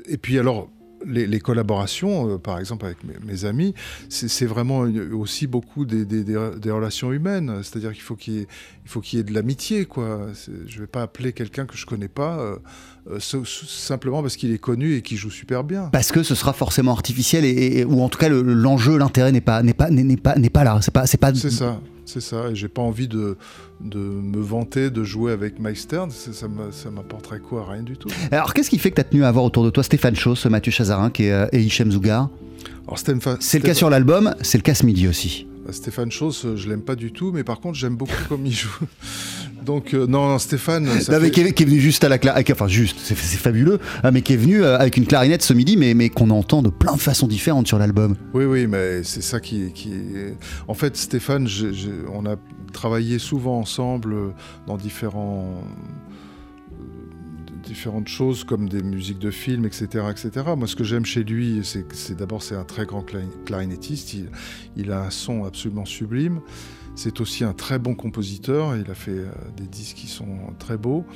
et 0.07 0.17
puis, 0.19 0.39
alors, 0.39 0.69
les, 1.05 1.27
les 1.27 1.41
collaborations, 1.41 2.35
euh, 2.35 2.39
par 2.39 2.61
exemple, 2.61 2.85
avec 2.85 3.03
mes, 3.03 3.15
mes 3.25 3.45
amis, 3.45 3.75
c'est 4.09 4.47
vraiment 4.47 4.81
aussi 5.13 5.47
beaucoup 5.49 5.85
des, 5.85 6.05
des- 6.05 6.23
des- 6.23 6.51
des 6.61 6.71
relations 6.71 7.13
humaines. 7.13 7.61
C'est-à-dire 7.65 7.93
qu'il 7.93 8.03
faut 8.03 8.15
qu'il 8.15 8.43
y 8.43 9.01
qu'il 9.03 9.19
y 9.19 9.21
ait 9.21 9.25
de 9.25 9.33
l'amitié, 9.35 9.85
quoi. 9.85 10.29
Je 10.67 10.81
vais 10.81 10.87
pas 10.87 11.03
appeler 11.03 11.33
quelqu'un 11.33 11.67
que 11.67 11.77
je 11.77 11.87
connais 11.87 12.07
pas 12.09 12.39
euh, 12.39 12.57
euh, 13.11 13.19
simplement 13.21 14.23
parce 14.23 14.37
qu'il 14.37 14.53
est 14.53 14.59
connu 14.59 14.95
et 14.97 15.03
qu'il 15.03 15.17
joue 15.17 15.31
super 15.31 15.65
bien. 15.65 15.89
parce 15.93 16.13
que 16.13 16.23
ce 16.23 16.35
sera 16.35 16.53
forcément 16.53 16.93
artificiel 16.93 17.45
et, 17.45 17.79
et- 17.79 17.85
ou 17.85 18.01
en 18.03 18.09
tout 18.09 18.19
cas 18.19 18.29
le- 18.29 18.43
l'enjeu 18.43 18.97
l'intérêt 18.97 19.33
n'est 19.33 19.41
pas 19.41 19.63
n'est 19.63 19.75
pas 19.75 19.91
n'est 19.91 20.17
pas 20.17 20.37
n'est 20.37 20.51
pas 20.51 20.65
là 20.65 20.79
c'est 20.83 20.93
pas 20.95 21.07
c'est 21.07 21.19
pas 21.19 21.35
C'est 21.35 21.51
ça, 21.51 21.81
c'est 22.05 22.21
ça. 22.21 22.49
Et 22.51 22.55
j'ai 22.55 22.69
pas 22.69 22.83
envie 22.83 23.09
de, 23.09 23.37
de 23.81 23.99
me 23.99 24.41
vanter 24.41 24.91
de 24.91 25.03
jouer 25.03 25.33
avec 25.33 25.59
Mike 25.59 25.79
Stern. 25.79 26.11
Ça, 26.11 26.47
m'apporterait 26.91 27.41
quoi? 27.41 27.67
Rien 27.71 27.83
du 27.83 27.97
tout. 27.97 28.09
alors 28.31 28.55
qu'est-ce 28.55 28.71
qui 28.71 28.79
fait 28.79 28.91
que 28.91 28.97
t'as 28.97 29.05
tenu 29.05 29.25
à 29.25 29.29
avoir 29.29 29.45
autour 29.45 29.65
de 29.65 29.71
toi 29.71 29.83
Stéphane 29.83 30.15
Chauss 30.15 30.47
Mathieu 30.47 30.71
Chazarin 30.73 31.11
est, 31.19 31.31
euh, 31.33 31.47
et 31.53 31.61
Hichem 31.61 31.91
Zougar 31.91 32.29
c'est 33.41 33.59
le 33.59 33.65
cas 33.65 33.75
sur 33.75 33.91
l'album 33.91 34.35
c'est 34.43 34.59
le 34.59 34.63
cas 34.63 34.75
ce 34.75 34.85
midi 34.87 35.09
aussi 35.09 35.47
Stéphane 35.71 36.11
Chauss, 36.11 36.45
euh, 36.45 36.57
je 36.57 36.69
l'aime 36.69 36.83
pas 36.83 36.97
du 36.97 37.13
tout, 37.13 37.31
mais 37.33 37.45
par 37.45 37.61
contre 37.61 37.77
j'aime 37.77 37.97
beaucoup 37.97 38.13
comme 38.29 38.47
il 38.47 38.53
joue. 38.53 38.71
Donc 39.65 39.95
euh, 39.95 40.07
non, 40.07 40.29
non, 40.29 40.39
Stéphane, 40.39 40.87
ça 41.01 41.13
Non, 41.13 41.19
mais 41.21 41.31
fait- 41.31 41.53
qui, 41.53 41.63
est, 41.63 41.67
venu 41.67 41.79
juste 41.79 42.03
à 42.03 42.09
la 42.09 42.19
enfin 42.51 42.67
juste, 42.67 42.99
c'est 43.03 43.15
fabuleux, 43.15 43.79
hein, 44.03 44.11
mais 44.11 44.23
qui 44.23 44.33
est 44.33 44.37
venu 44.37 44.63
euh, 44.63 44.77
avec 44.79 44.97
une 44.97 45.07
clarinette 45.07 45.43
ce 45.43 45.53
midi, 45.53 45.77
mais, 45.77 45.95
mais 45.95 46.09
qu'on 46.09 46.31
entend 46.31 46.63
de 46.63 46.69
plein 46.69 46.95
de 46.95 47.01
façons 47.01 47.29
différentes 47.29 47.69
sur 47.69 47.79
l'album. 47.79 48.17
Oui, 48.35 48.45
oui, 48.45 48.67
mais 48.67 49.05
c'est 49.05 49.23
ça 49.23 49.39
qui, 49.39 49.73
qui. 49.73 49.93
En 50.67 50.75
fait, 50.75 50.97
Stéphane, 50.97 51.47
on 52.13 52.27
a 52.27 52.37
travaillé 52.73 53.19
souvent 53.19 53.59
ensemble 53.59 54.15
dans 54.67 54.77
différents 54.77 55.63
différentes 57.73 58.09
choses 58.09 58.45
comme 58.45 58.69
des 58.69 58.83
musiques 58.83 59.19
de 59.19 59.31
films, 59.31 59.65
etc., 59.65 60.05
etc. 60.11 60.31
Moi, 60.57 60.67
ce 60.67 60.77
que 60.77 60.85
j'aime 60.85 61.07
chez 61.07 61.25
lui, 61.25 61.63
c'est 61.65 62.15
d'abord 62.15 62.43
c'est 62.43 62.55
un 62.55 62.65
très 62.65 62.85
grand 62.85 63.03
clarin- 63.03 63.31
clarinettiste. 63.47 64.15
Il, 64.77 64.93
a 64.93 65.05
un 65.05 65.11
son 65.11 65.45
absolument 65.45 65.87
sublime. 65.87 66.41
C'est 66.95 67.21
aussi 67.23 67.45
un 67.45 67.55
très 67.55 67.79
bon 67.79 67.95
compositeur. 67.95 68.77
Il 68.77 68.91
a 68.91 68.95
fait 68.95 69.13
euh, 69.13 69.31
des 69.57 69.67
disques 69.67 69.97
qui 69.97 70.07
sont 70.07 70.37
très 70.59 70.77
beaux. 70.77 71.07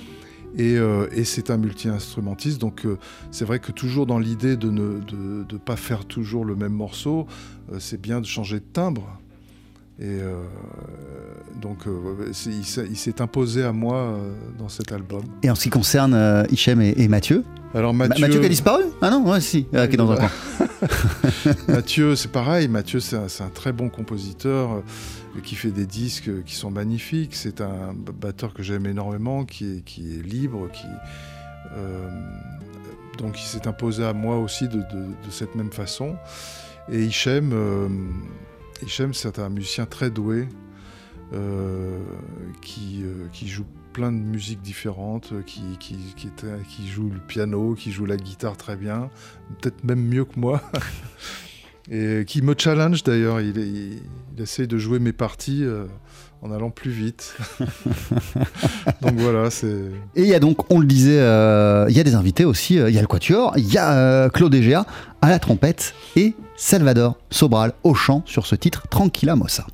Et, 0.56 0.78
euh, 0.78 1.06
c'est 1.24 1.50
un 1.50 1.58
multi-instrumentiste, 1.58 2.58
donc 2.58 2.86
euh, 2.86 2.96
c'est 3.30 3.44
vrai 3.44 3.58
que 3.58 3.72
toujours 3.72 4.06
dans 4.06 4.18
l'idée 4.18 4.56
de 4.56 4.70
ne 4.70 5.00
de, 5.44 5.58
pas 5.58 5.76
faire 5.76 6.06
toujours 6.06 6.46
le 6.46 6.56
même 6.56 6.72
morceau, 6.72 7.26
c'est 7.78 8.00
bien 8.00 8.22
de 8.22 8.26
changer 8.26 8.60
de 8.60 8.64
timbre. 8.72 9.18
Et 9.98 10.04
euh, 10.20 10.42
donc 11.60 11.86
euh, 11.86 12.30
il 12.46 12.64
s'est 12.96 13.22
imposé 13.22 13.62
à 13.64 13.72
moi 13.72 13.96
euh, 13.96 14.32
dans 14.58 14.68
cet 14.68 14.92
album. 14.92 15.22
Et 15.42 15.50
en 15.50 15.54
ce 15.54 15.62
qui 15.64 15.70
concerne 15.70 16.44
Hichem 16.50 16.82
et, 16.82 16.92
et 16.98 17.08
Mathieu, 17.08 17.44
Alors 17.74 17.94
Ma- 17.94 18.06
Mathieu, 18.08 18.26
Mathieu 18.26 18.40
qui 18.40 18.46
a 18.46 18.50
disparu 18.50 18.82
Ah 19.00 19.08
non, 19.10 19.26
ouais, 19.30 19.40
si, 19.40 19.66
euh, 19.74 19.86
qui 19.86 19.94
est 19.94 19.96
dans 19.96 20.10
un 20.10 20.16
coin. 20.16 20.30
Mathieu, 21.68 22.14
c'est 22.14 22.30
pareil. 22.30 22.68
Mathieu, 22.68 23.00
c'est 23.00 23.16
un, 23.16 23.48
très 23.54 23.72
bon 23.72 23.88
compositeur 23.88 24.82
qui 25.42 25.54
fait 25.54 25.70
des 25.70 25.86
disques 25.86 26.44
qui 26.44 26.54
sont 26.56 26.70
magnifiques. 26.70 27.34
C'est 27.34 27.62
un 27.62 27.94
batteur 27.94 28.52
que 28.52 28.62
j'aime 28.62 28.84
énormément, 28.86 29.44
qui 29.46 29.78
est, 29.78 29.80
qui 29.84 30.12
est 30.18 30.22
libre, 30.22 30.68
qui 30.72 30.86
donc 33.18 33.40
il 33.40 33.46
s'est 33.46 33.66
imposé 33.66 34.04
à 34.04 34.12
moi 34.12 34.38
aussi 34.38 34.68
de, 34.68 34.76
de- 34.76 34.82
de 35.26 35.30
cette 35.30 35.54
même 35.54 35.72
façon. 35.72 36.16
Et 36.92 37.02
Hichem, 37.04 37.52
Hichem, 38.82 39.14
c'est 39.14 39.38
un 39.38 39.48
musicien 39.48 39.86
très 39.86 40.10
doué 40.10 40.48
euh, 41.32 41.98
qui, 42.60 43.02
euh, 43.02 43.26
qui 43.32 43.48
joue 43.48 43.66
plein 43.92 44.12
de 44.12 44.18
musiques 44.18 44.60
différentes, 44.60 45.32
qui 45.44 46.86
joue 46.86 47.08
le 47.08 47.18
piano, 47.18 47.74
qui 47.74 47.90
joue 47.92 48.04
la 48.04 48.16
guitare 48.16 48.56
très 48.56 48.76
bien, 48.76 49.10
peut-être 49.60 49.82
même 49.84 50.02
mieux 50.02 50.24
que 50.24 50.38
moi. 50.38 50.62
Et 51.90 52.24
qui 52.26 52.42
me 52.42 52.54
challenge 52.58 53.02
d'ailleurs, 53.04 53.40
il, 53.40 53.56
il, 53.56 54.00
il 54.36 54.42
essaye 54.42 54.66
de 54.66 54.78
jouer 54.78 54.98
mes 54.98 55.12
parties 55.12 55.62
euh, 55.62 55.86
en 56.42 56.50
allant 56.50 56.70
plus 56.70 56.90
vite. 56.90 57.36
donc 59.00 59.14
voilà, 59.16 59.50
c'est... 59.50 59.66
Et 60.14 60.22
il 60.22 60.26
y 60.26 60.34
a 60.34 60.40
donc, 60.40 60.70
on 60.70 60.80
le 60.80 60.86
disait, 60.86 61.20
euh, 61.20 61.86
il 61.88 61.96
y 61.96 62.00
a 62.00 62.04
des 62.04 62.14
invités 62.14 62.44
aussi, 62.44 62.78
euh, 62.78 62.90
il 62.90 62.94
y 62.94 62.98
a 62.98 63.00
le 63.00 63.06
Quatuor, 63.06 63.54
il 63.56 63.72
y 63.72 63.78
a 63.78 64.28
Claude 64.30 64.54
Egea 64.54 64.84
à 65.22 65.30
la 65.30 65.38
trompette 65.38 65.94
et 66.16 66.34
Salvador 66.56 67.18
Sobral 67.30 67.72
au 67.84 67.94
chant 67.94 68.22
sur 68.26 68.46
ce 68.46 68.54
titre 68.54 68.88
Tranquilla 68.88 69.36
Mossa. 69.36 69.66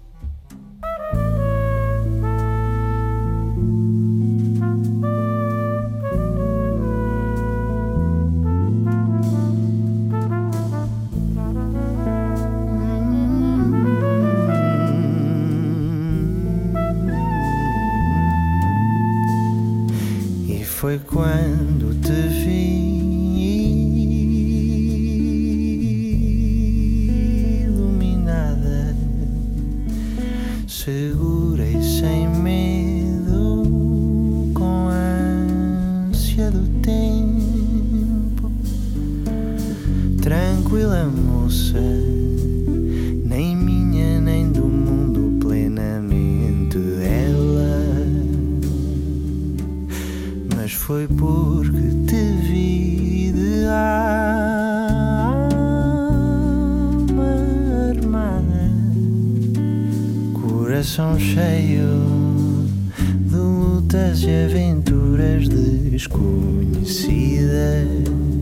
Coração 60.82 61.16
cheio 61.16 62.66
de 63.20 63.36
lutas 63.36 64.24
e 64.24 64.46
aventuras 64.46 65.48
desconhecidas. 65.48 68.41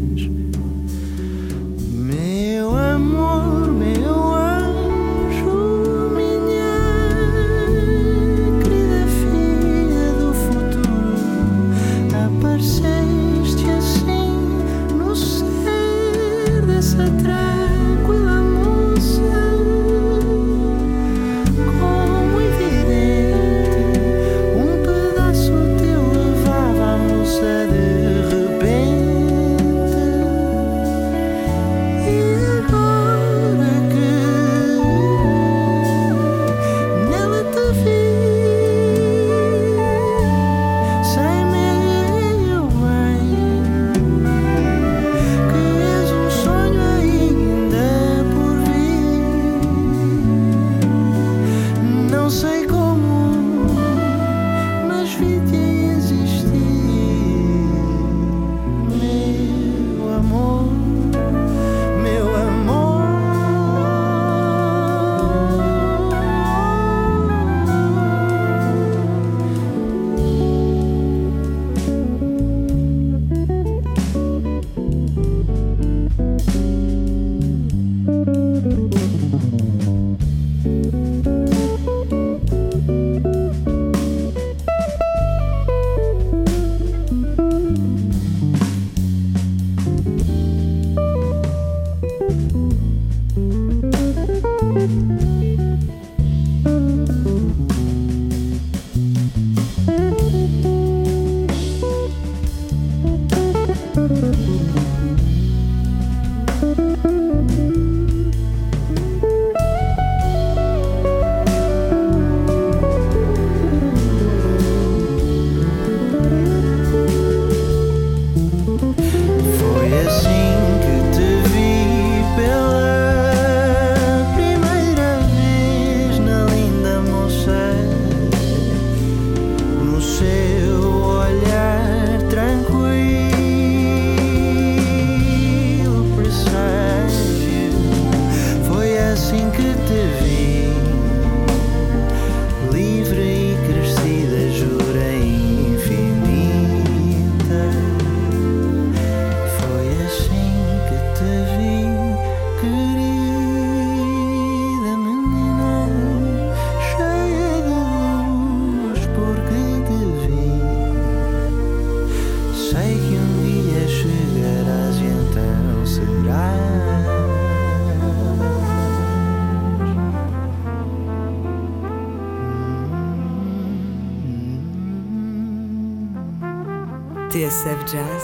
Jazz, 177.92 178.22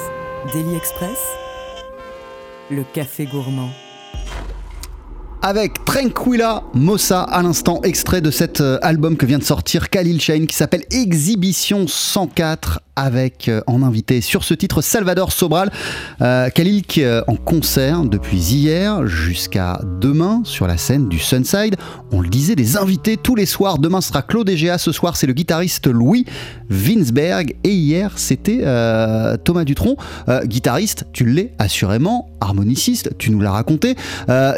Daily 0.52 0.76
Express, 0.76 1.18
le 2.70 2.84
café 2.92 3.24
gourmand. 3.24 3.70
Avec 5.42 5.84
Tranquilla 5.84 6.62
Mossa 6.72 7.22
à 7.22 7.42
l'instant, 7.42 7.80
extrait 7.82 8.20
de 8.20 8.30
cet 8.30 8.60
euh, 8.60 8.78
album 8.82 9.16
que 9.16 9.26
vient 9.26 9.38
de 9.38 9.44
sortir 9.44 9.90
Khalil 9.90 10.20
Shane 10.20 10.46
qui 10.46 10.54
s'appelle 10.54 10.84
Exhibition 10.92 11.88
104 11.88 12.80
avec 12.96 13.48
euh, 13.48 13.60
en 13.66 13.82
invité 13.82 14.20
sur 14.22 14.42
ce 14.42 14.54
titre 14.54 14.82
Salvador 14.82 15.30
Sobral. 15.30 15.70
Euh, 16.22 16.48
euh, 16.98 17.22
en 17.26 17.36
concert 17.36 18.02
depuis 18.04 18.38
hier 18.38 19.06
jusqu'à 19.06 19.80
demain 20.00 20.40
sur 20.44 20.66
la 20.66 20.76
scène 20.76 21.08
du 21.08 21.18
Sunside. 21.18 21.76
On 22.10 22.20
le 22.20 22.28
disait, 22.28 22.56
des 22.56 22.76
invités 22.76 23.16
tous 23.16 23.34
les 23.34 23.46
soirs. 23.46 23.78
Demain 23.78 24.00
sera 24.00 24.22
Claude 24.22 24.48
Egea, 24.48 24.78
ce 24.78 24.92
soir 24.92 25.16
c'est 25.16 25.26
le 25.26 25.32
guitariste 25.34 25.86
Louis 25.86 26.24
Winsberg 26.70 27.56
et 27.62 27.70
hier 27.70 28.12
c'était 28.16 28.60
euh, 28.62 29.36
Thomas 29.36 29.64
Dutronc, 29.64 29.96
guitariste, 30.44 31.06
tu 31.12 31.26
l'es 31.26 31.52
assurément, 31.58 32.30
harmoniciste, 32.40 33.16
tu 33.18 33.30
nous 33.30 33.40
l'as 33.40 33.52
raconté. 33.52 33.96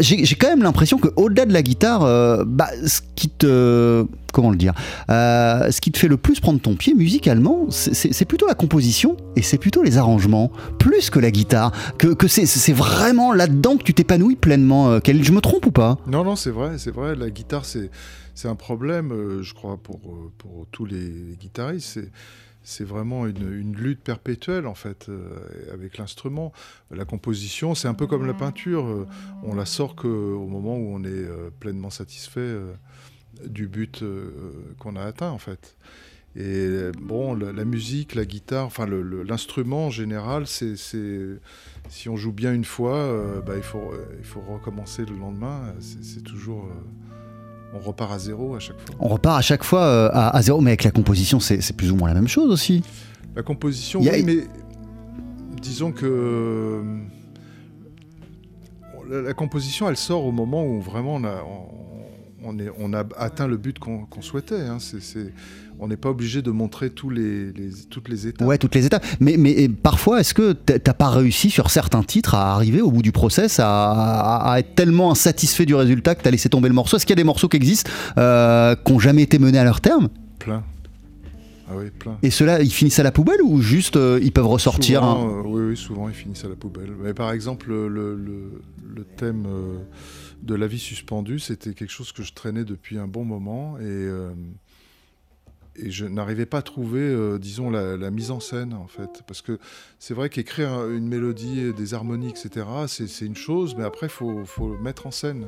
J'ai 0.01 0.37
quand 0.39 0.49
même 0.49 0.63
l'impression 0.63 0.99
que 0.99 1.09
au-delà 1.17 1.47
de 1.47 1.53
la 1.53 1.63
guitare, 1.63 2.01
bah, 2.47 2.69
ce 2.87 3.01
qui 3.17 3.29
te 3.29 4.07
comment 4.33 4.51
le 4.51 4.57
dire, 4.57 4.75
euh, 5.11 5.71
ce 5.71 5.81
qui 5.81 5.91
te 5.93 5.99
fait 5.99 6.09
le 6.09 6.17
plus 6.17 6.41
prendre 6.41 6.61
ton 6.61 6.75
pied 6.77 6.95
musicalement, 6.95 7.67
c'est- 7.71 8.25
plutôt 8.27 8.47
la 8.47 8.55
composition 8.55 9.17
et 9.37 9.43
c'est 9.43 9.59
plutôt 9.59 9.83
les 9.83 9.97
arrangements, 9.99 10.53
plus 10.79 11.09
que 11.11 11.19
la 11.19 11.31
guitare, 11.31 11.73
que, 11.99 12.09
que 12.09 12.29
c'est- 12.29 12.47
c'est 12.47 12.73
vraiment 12.73 13.33
là-dedans 13.33 13.77
que 13.77 13.83
tu 13.85 13.95
t'épanouis 13.95 14.37
pleinement. 14.37 14.91
euh, 14.91 15.01
Khalil. 15.01 15.25
je 15.25 15.33
me 15.33 15.41
trompe 15.41 15.67
ou 15.67 15.71
pas? 15.73 15.97
Non, 16.07 16.25
non, 16.25 16.37
c'est 16.37 16.51
vrai, 16.51 16.79
c'est 16.79 16.91
vrai. 16.91 17.15
La 17.15 17.31
guitare, 17.31 17.65
c'est 17.65 17.91
c'est 18.35 18.47
un 18.49 18.55
problème, 18.55 19.11
euh, 19.11 19.43
je 19.43 19.53
crois, 19.53 19.77
pour, 19.79 19.97
euh, 20.07 20.31
pour 20.39 20.67
tous 20.71 20.85
les, 20.85 21.09
les 21.09 21.37
guitaristes. 21.41 21.89
C'est 21.95 22.11
c'est 22.63 22.85
vraiment 22.85 23.27
une, 23.27 23.51
une 23.51 23.75
lutte 23.75 24.01
perpétuelle, 24.01 24.67
en 24.67 24.75
fait, 24.75 25.07
euh, 25.09 25.31
avec 25.73 25.97
l'instrument. 25.97 26.53
La 26.95 27.07
composition, 27.07 27.75
c'est 27.75 27.89
un 27.89 27.95
peu 27.95 28.07
comme 28.07 28.27
la 28.27 28.35
peinture. 28.35 28.85
euh, 28.87 29.07
on 29.43 29.55
la 29.55 29.65
sort 29.65 29.97
qu'au 29.97 30.47
moment 30.47 30.77
où 30.77 30.95
on 30.95 31.03
est 31.03 31.09
euh, 31.09 31.49
pleinement 31.61 31.89
satisfait 31.89 32.41
euh, 32.41 32.73
du 33.47 33.67
but 33.69 34.03
euh, 34.03 34.31
qu'on 34.79 34.97
a 34.97 35.03
atteint, 35.03 35.31
en 35.31 35.39
fait. 35.39 35.77
Et 36.37 36.69
bon, 37.01 37.35
la, 37.35 37.53
la 37.53 37.65
musique, 37.65 38.15
la 38.15 38.25
guitare, 38.25 38.67
enfin 38.67 38.87
l'instrument 39.27 39.87
en 39.87 39.91
général, 39.91 40.47
c'est 40.47 40.75
si 40.77 42.09
on 42.09 42.17
joue 42.17 42.33
bien 42.33 42.53
une 42.53 42.67
fois, 42.67 42.97
euh, 42.97 43.41
bah, 43.41 43.55
il, 43.57 43.63
faut, 43.63 43.93
il 44.19 44.25
faut 44.25 44.43
recommencer 44.43 45.05
le 45.05 45.17
lendemain. 45.17 45.73
C'est 45.81 46.23
toujours, 46.23 46.67
euh, 46.67 47.75
on 47.75 47.79
repart 47.81 48.13
à 48.13 48.19
zéro 48.19 48.55
à 48.55 48.61
chaque 48.61 48.79
fois. 48.79 48.95
On 49.01 49.09
repart 49.09 49.39
à 49.39 49.43
chaque 49.43 49.65
fois 49.65 49.83
euh, 49.85 50.11
à, 50.13 50.37
à 50.37 50.43
zéro, 50.43 50.61
mais 50.61 50.71
avec 50.71 50.85
la 50.85 50.91
composition, 50.91 51.41
c'est 51.41 51.73
plus 51.77 51.91
ou 51.91 51.97
moins 51.97 52.09
la 52.09 52.15
même 52.15 52.29
chose 52.29 52.53
aussi. 52.53 52.85
La 53.35 53.43
composition, 53.43 54.01
a- 54.01 54.11
oui, 54.13 54.23
mais 54.23 54.47
disons 55.61 55.91
que 55.93 56.85
la, 59.09 59.23
la 59.23 59.33
composition, 59.35 59.89
elle 59.89 59.97
sort 59.97 60.25
au 60.25 60.33
moment 60.33 60.65
où 60.67 60.81
vraiment 60.81 61.15
on 61.17 61.25
a, 61.25 61.43
on, 61.43 61.88
on 62.49 62.59
est, 62.59 62.71
on 62.79 62.93
a 62.95 63.05
atteint 63.17 63.47
le 63.47 63.57
but 63.57 63.79
qu'on 63.79 64.07
souhaitait. 64.21 64.61
hein. 64.63 64.79
On 65.81 65.87
n'est 65.87 65.97
pas 65.97 66.09
obligé 66.11 66.43
de 66.43 66.51
montrer 66.51 66.91
tous 66.91 67.09
les, 67.09 67.53
les- 67.53 67.71
toutes 67.89 68.09
les 68.09 68.27
étapes. 68.27 68.47
Ouais, 68.49 68.59
toutes 68.59 68.75
les 68.75 68.85
étapes. 68.87 69.05
Mais, 69.21 69.37
parfois, 69.69 70.21
est-ce 70.21 70.35
que 70.35 70.53
t'as 70.53 70.93
pas 70.93 71.09
réussi 71.09 71.51
sur 71.51 71.71
certains 71.71 72.03
titres 72.03 72.35
à 72.35 72.53
arriver 72.55 72.81
au 72.81 72.91
bout 72.91 73.03
du 73.03 73.13
process, 73.13 73.61
à, 73.61 73.93
à- 73.93 74.53
à 74.55 74.59
être 74.59 74.75
tellement 74.75 75.13
insatisfait 75.13 75.67
du 75.67 75.75
résultat 75.77 76.15
que 76.17 76.23
t'as 76.23 76.31
laissé 76.33 76.49
tomber 76.49 76.69
le 76.69 76.75
morceau? 76.75 76.97
Est-ce 76.97 77.07
qu'il 77.07 77.13
y 77.15 77.19
a 77.19 77.23
des 77.23 77.25
morceaux 77.25 77.49
qui 77.49 77.57
existent, 77.59 77.91
euh, 78.19 78.75
qui 78.75 78.93
n'ont 78.93 78.99
jamais 78.99 79.23
été 79.23 79.39
menés 79.39 79.59
à 79.59 79.65
leur 79.65 79.81
terme? 79.81 80.09
Plein. 80.41 80.65
Ah 81.71 81.75
oui, 81.77 81.91
plein. 81.97 82.17
Et 82.23 82.31
ceux-là, 82.31 82.63
ils 82.63 82.73
finissent 82.73 82.99
à 82.99 83.03
la 83.03 83.13
poubelle 83.13 83.43
ou 83.45 83.61
juste 83.61 83.97
euh, 83.97 84.19
ils 84.23 84.33
peuvent 84.33 84.47
ressortir 84.47 85.01
Souvent, 85.03 85.29
euh, 85.29 85.43
oui, 85.45 85.63
oui, 85.71 85.77
souvent 85.77 86.09
ils 86.09 86.15
finissent 86.15 86.45
à 86.45 86.49
la 86.49 86.57
poubelle. 86.57 86.91
Mais 87.05 87.13
par 87.13 87.31
exemple, 87.31 87.69
le, 87.69 87.89
le- 87.89 88.63
le 88.97 89.05
thème 89.05 89.45
euh, 89.47 89.77
de 90.43 90.55
la 90.55 90.67
vie 90.67 90.79
suspendue, 90.79 91.39
c'était 91.39 91.75
quelque 91.75 91.91
chose 91.91 92.13
que 92.13 92.23
je 92.23 92.33
traînais 92.33 92.65
depuis 92.65 92.99
un 92.99 93.07
bon 93.07 93.25
moment 93.25 93.79
et, 93.79 93.83
euh, 93.85 94.31
je 95.81 96.07
n'arrivais 96.07 96.47
pas 96.47 96.59
à 96.59 96.63
trouver, 96.63 97.01
euh, 97.01 97.39
disons, 97.39 97.71
la, 97.71 98.11
mise 98.11 98.33
en 98.33 98.41
scène 98.41 98.75
en 98.75 98.89
fait. 98.89 99.23
Parce 99.27 99.43
que 99.43 99.59
c'est 100.01 100.15
vrai 100.15 100.29
qu'écrire 100.29 100.89
une 100.91 101.07
mélodie, 101.07 101.73
des 101.73 101.95
harmonies, 101.95 102.31
etc., 102.31 102.67
c'est 102.89 103.25
une 103.25 103.37
chose, 103.37 103.77
mais 103.77 103.85
après, 103.85 104.07
il 104.07 104.13
faut, 104.13 104.45
faut 104.45 104.77
mettre 104.79 105.07
en 105.07 105.13
scène. 105.13 105.47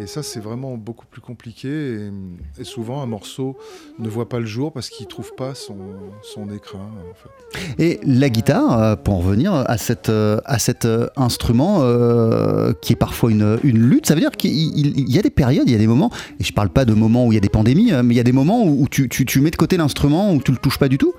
Et 0.00 0.06
ça, 0.06 0.22
c'est 0.22 0.38
vraiment 0.38 0.76
beaucoup 0.76 1.06
plus 1.06 1.20
compliqué. 1.20 1.68
Et, 1.68 2.60
et 2.60 2.64
souvent, 2.64 3.02
un 3.02 3.06
morceau 3.06 3.56
ne 3.98 4.08
voit 4.08 4.28
pas 4.28 4.38
le 4.38 4.46
jour 4.46 4.72
parce 4.72 4.90
qu'il 4.90 5.04
ne 5.06 5.10
trouve 5.10 5.34
pas 5.34 5.54
son, 5.56 5.76
son 6.22 6.48
écrin. 6.52 6.78
En 7.10 7.14
fait. 7.14 7.82
Et 7.82 7.98
la 8.04 8.30
guitare, 8.30 8.80
euh, 8.80 8.94
pour 8.96 9.14
en 9.14 9.18
revenir 9.18 9.52
à, 9.54 9.76
cette, 9.76 10.08
euh, 10.08 10.38
à 10.44 10.60
cet 10.60 10.84
euh, 10.84 11.08
instrument 11.16 11.78
euh, 11.80 12.72
qui 12.80 12.92
est 12.92 12.96
parfois 12.96 13.32
une, 13.32 13.58
une 13.64 13.78
lutte, 13.88 14.06
ça 14.06 14.14
veut 14.14 14.20
dire 14.20 14.30
qu'il 14.30 14.52
il- 14.52 15.00
il 15.00 15.10
y 15.12 15.18
a 15.18 15.22
des 15.22 15.30
périodes, 15.30 15.64
il 15.68 15.72
y 15.72 15.74
a 15.74 15.78
des 15.78 15.86
moments, 15.88 16.10
et 16.38 16.44
je 16.44 16.52
parle 16.52 16.68
pas 16.70 16.84
de 16.84 16.94
moments 16.94 17.26
où 17.26 17.32
il 17.32 17.34
y 17.34 17.38
a 17.38 17.40
des 17.40 17.48
pandémies, 17.48 17.90
mais 18.04 18.14
il 18.14 18.16
y 18.16 18.20
a 18.20 18.24
des 18.24 18.32
moments 18.32 18.64
où, 18.64 18.86
tu, 18.88 19.08
tu- 19.08 19.24
tu 19.26 19.40
mets 19.40 19.50
de 19.50 19.56
côté 19.56 19.76
l'instrument, 19.76 20.32
où 20.32 20.40
tu 20.40 20.52
le 20.52 20.58
touches 20.58 20.78
pas 20.78 20.88
du 20.88 20.98
tout? 20.98 21.12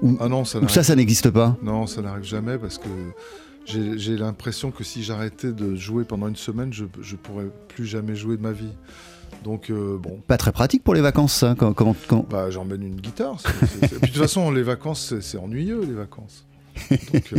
Ou, 0.00 0.16
Ah 0.20 0.28
non, 0.28 0.44
ça 0.44 0.58
ou 0.58 0.62
n'arrive- 0.62 0.74
ça, 0.74 0.82
ça 0.84 0.94
n'existe 0.94 1.30
pas? 1.30 1.56
Non, 1.62 1.86
ça 1.88 2.02
n'arrive 2.02 2.24
jamais 2.24 2.56
parce 2.58 2.78
que 2.78 2.88
j'ai 3.66 4.16
l'impression 4.16 4.70
que 4.70 4.84
si 4.84 5.02
j'arrêtais 5.02 5.52
de 5.52 5.74
jouer 5.76 6.04
pendant 6.04 6.28
une 6.28 6.36
semaine, 6.36 6.72
je 6.72 6.84
ne 6.84 7.16
pourrais 7.16 7.46
plus 7.68 7.86
jamais 7.86 8.14
jouer 8.16 8.36
de 8.36 8.42
ma 8.42 8.52
vie. 8.52 8.72
Donc, 9.44 9.70
euh, 9.70 9.98
bon, 9.98 10.20
Pas 10.26 10.36
très 10.36 10.52
pratique 10.52 10.84
pour 10.84 10.94
les 10.94 11.00
vacances, 11.00 11.32
ça. 11.32 11.54
Comment- 11.58 11.72
comment- 12.06 12.26
bah, 12.30 12.50
j'emmène 12.50 12.82
une 12.82 12.96
guitare. 13.00 13.36
Puis, 13.42 13.88
de 13.90 14.06
toute 14.06 14.16
façon, 14.16 14.50
les 14.52 14.62
vacances, 14.62 15.14
c'est- 15.20 15.36
ennuyeux, 15.38 15.80
les 15.86 15.94
vacances. 15.94 16.44
Euh, 16.92 17.36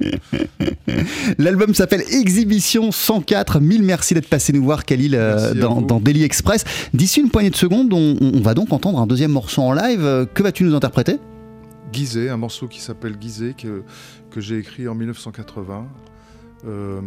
L'album 1.38 1.74
s'appelle 1.74 2.02
Exhibition 2.10 2.92
104. 2.92 3.60
Mille 3.60 3.82
merci 3.82 4.14
d'être 4.14 4.28
passé 4.28 4.52
nous 4.52 4.62
voir, 4.64 4.84
Khalil, 4.84 5.14
euh, 5.14 5.54
dans, 5.54 5.80
dans 5.82 6.00
Daily 6.00 6.24
Express. 6.24 6.64
D'ici 6.94 7.20
une 7.20 7.30
poignée 7.30 7.50
de 7.50 7.56
secondes, 7.56 7.92
on, 7.92 8.16
on 8.20 8.40
va 8.40 8.54
donc 8.54 8.72
entendre 8.72 8.98
un 9.00 9.06
deuxième 9.06 9.32
morceau 9.32 9.62
en 9.62 9.72
live. 9.72 10.26
Que 10.34 10.42
vas-tu 10.42 10.64
nous 10.64 10.74
interpréter? 10.74 11.18
Guisé, 11.92 12.28
un 12.28 12.36
morceau 12.36 12.68
qui 12.68 12.80
s'appelle 12.80 13.16
Guisé, 13.16 13.54
que, 13.54 13.82
que 14.30 14.40
j'ai 14.40 14.58
écrit 14.58 14.88
en 14.88 14.94
1980 14.94 15.86
euh, 16.66 17.00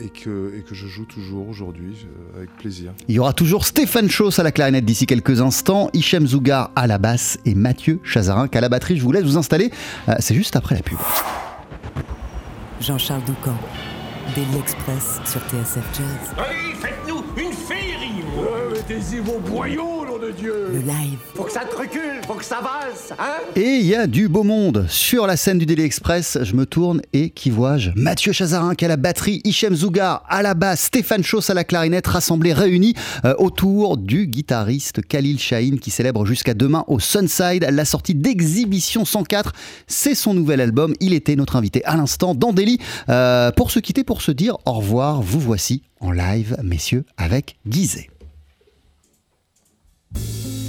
et, 0.00 0.08
que, 0.08 0.54
et 0.56 0.62
que 0.62 0.74
je 0.74 0.86
joue 0.86 1.04
toujours 1.04 1.48
aujourd'hui 1.48 1.96
euh, 2.06 2.38
avec 2.38 2.50
plaisir. 2.56 2.92
Il 3.08 3.14
y 3.14 3.18
aura 3.18 3.32
toujours 3.32 3.64
Stéphane 3.66 4.08
Chauss 4.08 4.38
à 4.38 4.42
la 4.44 4.52
clarinette 4.52 4.84
d'ici 4.84 5.06
quelques 5.06 5.40
instants, 5.40 5.90
Hichem 5.92 6.26
Zougar 6.26 6.70
à 6.76 6.86
la 6.86 6.98
basse 6.98 7.38
et 7.44 7.54
Mathieu 7.54 8.00
Chazarin 8.04 8.48
à 8.52 8.60
la 8.60 8.68
batterie. 8.68 8.96
Je 8.96 9.02
vous 9.02 9.10
laisse 9.10 9.24
vous 9.24 9.36
installer. 9.36 9.72
Euh, 10.08 10.14
C'est 10.20 10.34
juste 10.34 10.54
après 10.54 10.76
la 10.76 10.82
pub. 10.82 10.98
Jean-Charles 12.80 13.24
Doucan, 13.24 13.56
Daily 14.34 14.58
Express 14.58 15.20
sur 15.24 15.40
TSF 15.40 15.84
Jazz. 15.92 16.34
Allez, 16.38 16.74
faites-nous 16.80 17.24
une 17.36 17.52
féerie 17.52 18.22
Mettez-y 18.72 19.18
vos 19.18 19.38
boyaux, 19.40 20.03
nom 20.14 20.26
de 20.26 20.32
Dieu 20.32 20.68
Le 20.72 20.80
live. 20.80 21.18
Faut 21.34 21.44
que 21.44 21.52
ça 21.52 21.64
te 21.64 21.76
recule, 21.76 22.20
faut 22.26 22.34
que 22.34 22.44
ça 22.44 22.60
valse, 22.60 23.12
hein? 23.18 23.36
Et 23.56 23.76
il 23.76 23.86
y 23.86 23.94
a 23.94 24.06
du 24.06 24.28
beau 24.28 24.42
monde. 24.42 24.86
Sur 24.88 25.26
la 25.26 25.36
scène 25.36 25.58
du 25.58 25.66
Daily 25.66 25.82
Express, 25.82 26.38
je 26.42 26.54
me 26.54 26.66
tourne 26.66 27.00
et 27.12 27.30
qui 27.30 27.50
vois-je? 27.50 27.90
Mathieu 27.96 28.32
Chazarin 28.32 28.74
qui 28.74 28.84
à 28.84 28.88
la 28.88 28.96
batterie, 28.96 29.40
Hichem 29.44 29.74
Zougar 29.74 30.24
à 30.28 30.42
la 30.42 30.54
basse, 30.54 30.82
Stéphane 30.82 31.22
Chauss 31.22 31.50
à 31.50 31.54
la 31.54 31.64
clarinette, 31.64 32.06
rassemblés 32.06 32.52
réunis 32.52 32.94
euh, 33.24 33.34
autour 33.38 33.96
du 33.96 34.26
guitariste 34.26 35.00
Khalil 35.06 35.38
Shahin 35.38 35.76
qui 35.80 35.90
célèbre 35.90 36.26
jusqu'à 36.26 36.54
demain 36.54 36.84
au 36.86 37.00
Sunside 37.00 37.66
la 37.70 37.84
sortie 37.84 38.14
d'Exhibition 38.14 39.04
104. 39.04 39.52
C'est 39.86 40.14
son 40.14 40.34
nouvel 40.34 40.60
album. 40.60 40.94
Il 41.00 41.14
était 41.14 41.36
notre 41.36 41.56
invité 41.56 41.84
à 41.84 41.96
l'instant 41.96 42.34
dans 42.34 42.52
Daily. 42.52 42.78
Euh, 43.08 43.50
pour 43.52 43.70
se 43.70 43.78
quitter, 43.80 44.04
pour 44.04 44.22
se 44.22 44.32
dire 44.32 44.56
au 44.66 44.72
revoir, 44.72 45.22
vous 45.22 45.40
voici 45.40 45.82
en 46.00 46.10
live, 46.10 46.56
messieurs, 46.62 47.04
avec 47.16 47.56
Guizet. 47.66 48.08
thank 50.14 50.44
you 50.46 50.63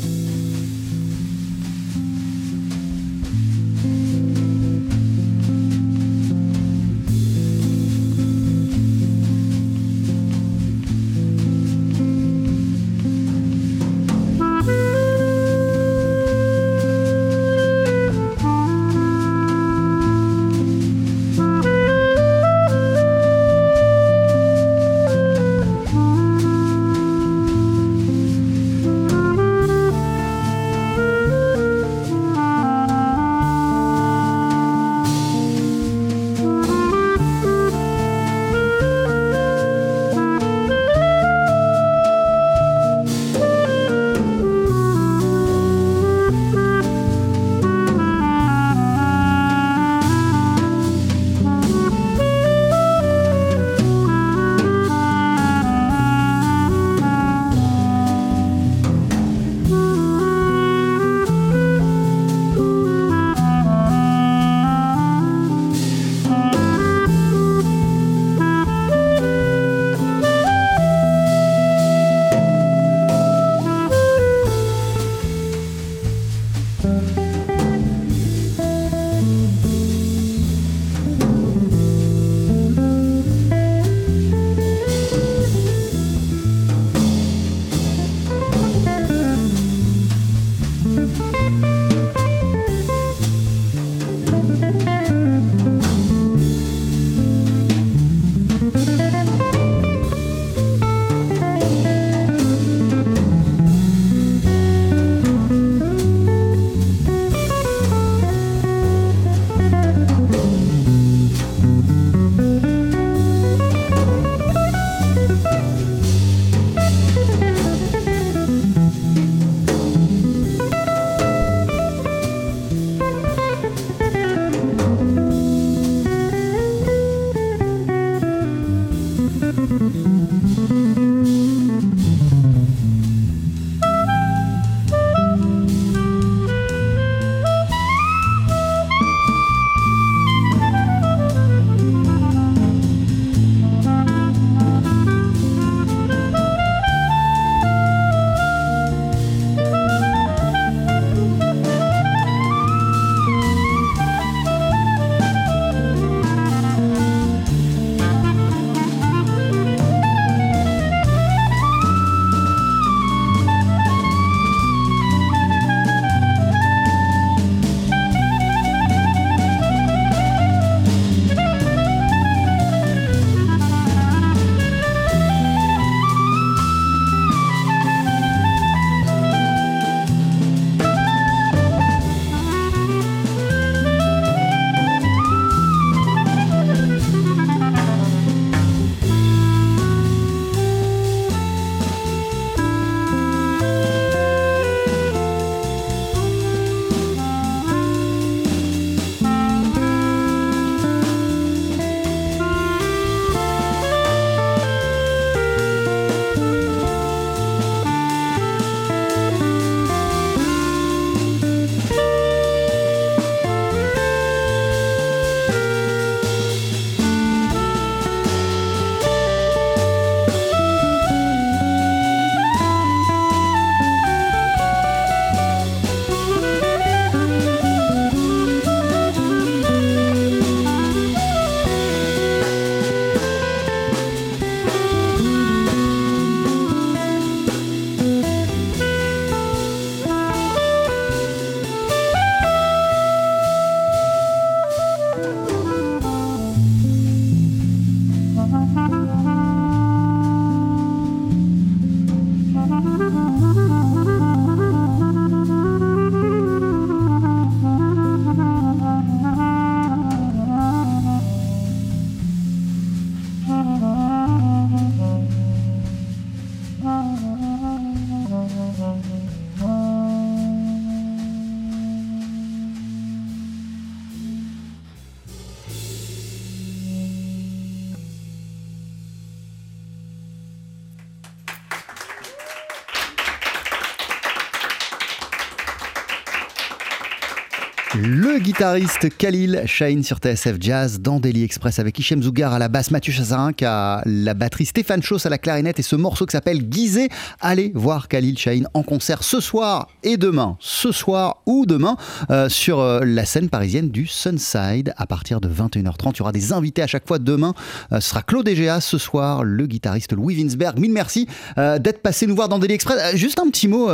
Le 287.97 288.39
guitariste 288.39 289.07
Khalil 289.17 289.63
Shine 289.67 290.03
sur 290.03 290.17
TSF 290.17 290.57
Jazz 290.59 290.99
dans 290.99 291.21
Daily 291.21 291.43
Express 291.43 291.79
avec 291.79 291.97
Hichem 291.97 292.21
Zougar 292.21 292.53
à 292.53 292.59
la 292.59 292.67
basse, 292.67 292.91
Mathieu 292.91 293.13
Chazarin 293.13 293.53
à 293.61 294.01
la 294.05 294.33
batterie, 294.33 294.65
Stéphane 294.65 295.01
Chauss 295.01 295.25
à 295.25 295.29
la 295.29 295.37
clarinette 295.37 295.79
et 295.79 295.81
ce 295.81 295.95
morceau 295.95 296.25
qui 296.25 296.33
s'appelle 296.33 296.67
Guisé. 296.67 297.07
Allez 297.39 297.71
voir 297.73 298.09
Khalil 298.09 298.37
Shine 298.37 298.67
en 298.73 298.83
concert 298.83 299.23
ce 299.23 299.39
soir 299.39 299.87
et 300.03 300.17
demain, 300.17 300.57
ce 300.59 300.91
soir 300.91 301.41
ou 301.45 301.65
demain 301.65 301.95
euh, 302.31 302.49
sur 302.49 302.81
euh, 302.81 302.99
la 303.05 303.23
scène 303.23 303.49
parisienne 303.49 303.89
du 303.89 304.07
Sunside 304.07 304.93
à 304.97 305.07
partir 305.07 305.39
de 305.39 305.47
21h30. 305.47 306.15
Il 306.15 306.17
y 306.17 306.21
aura 306.21 306.33
des 306.33 306.51
invités 306.51 306.81
à 306.81 306.87
chaque 306.87 307.07
fois 307.07 307.17
demain. 307.17 307.53
Euh, 307.93 308.01
ce 308.01 308.09
sera 308.09 308.23
Claude 308.23 308.47
Egea 308.49 308.81
ce 308.81 308.97
soir, 308.97 309.45
le 309.45 309.67
guitariste 309.67 310.11
Louis 310.11 310.35
Winsberg. 310.35 310.79
Mille 310.79 310.91
merci 310.91 311.27
d'être 311.55 312.01
passé 312.01 312.27
nous 312.27 312.35
voir 312.35 312.49
dans 312.49 312.59
Daily 312.59 312.73
Express. 312.73 313.15
Juste 313.15 313.39
un 313.39 313.49
petit 313.49 313.69
mot, 313.69 313.87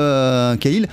Khalil. 0.60 0.88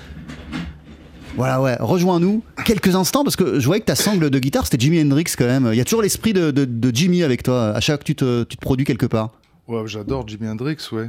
Voilà, 1.38 1.62
ouais, 1.62 1.76
rejoins-nous 1.80 2.42
quelques 2.66 2.94
instants 2.94 3.24
parce 3.24 3.36
que 3.36 3.58
je 3.60 3.64
voyais 3.66 3.80
que 3.80 3.86
ta 3.86 3.94
sangle 3.94 4.28
de 4.28 4.38
guitare 4.38 4.64
c'était 4.66 4.78
Jimi 4.82 5.00
Hendrix 5.00 5.24
quand 5.38 5.46
même. 5.46 5.68
Il 5.72 5.76
y 5.76 5.80
a 5.80 5.84
toujours 5.84 6.02
l'esprit 6.02 6.32
de, 6.32 6.50
de- 6.50 6.64
de 6.66 6.90
Jimmy 6.94 7.22
avec 7.22 7.42
toi 7.44 7.68
à 7.70 7.80
chaque 7.80 7.94
fois 7.94 7.98
que 7.98 8.04
tu 8.04 8.14
te, 8.16 8.42
tu 8.44 8.56
te 8.56 8.60
produis 8.60 8.84
quelque 8.84 9.06
part. 9.06 9.30
Ouais, 9.68 9.82
j'adore 9.86 10.26
Jimi 10.26 10.48
Hendrix, 10.48 10.76
ouais. 10.92 11.08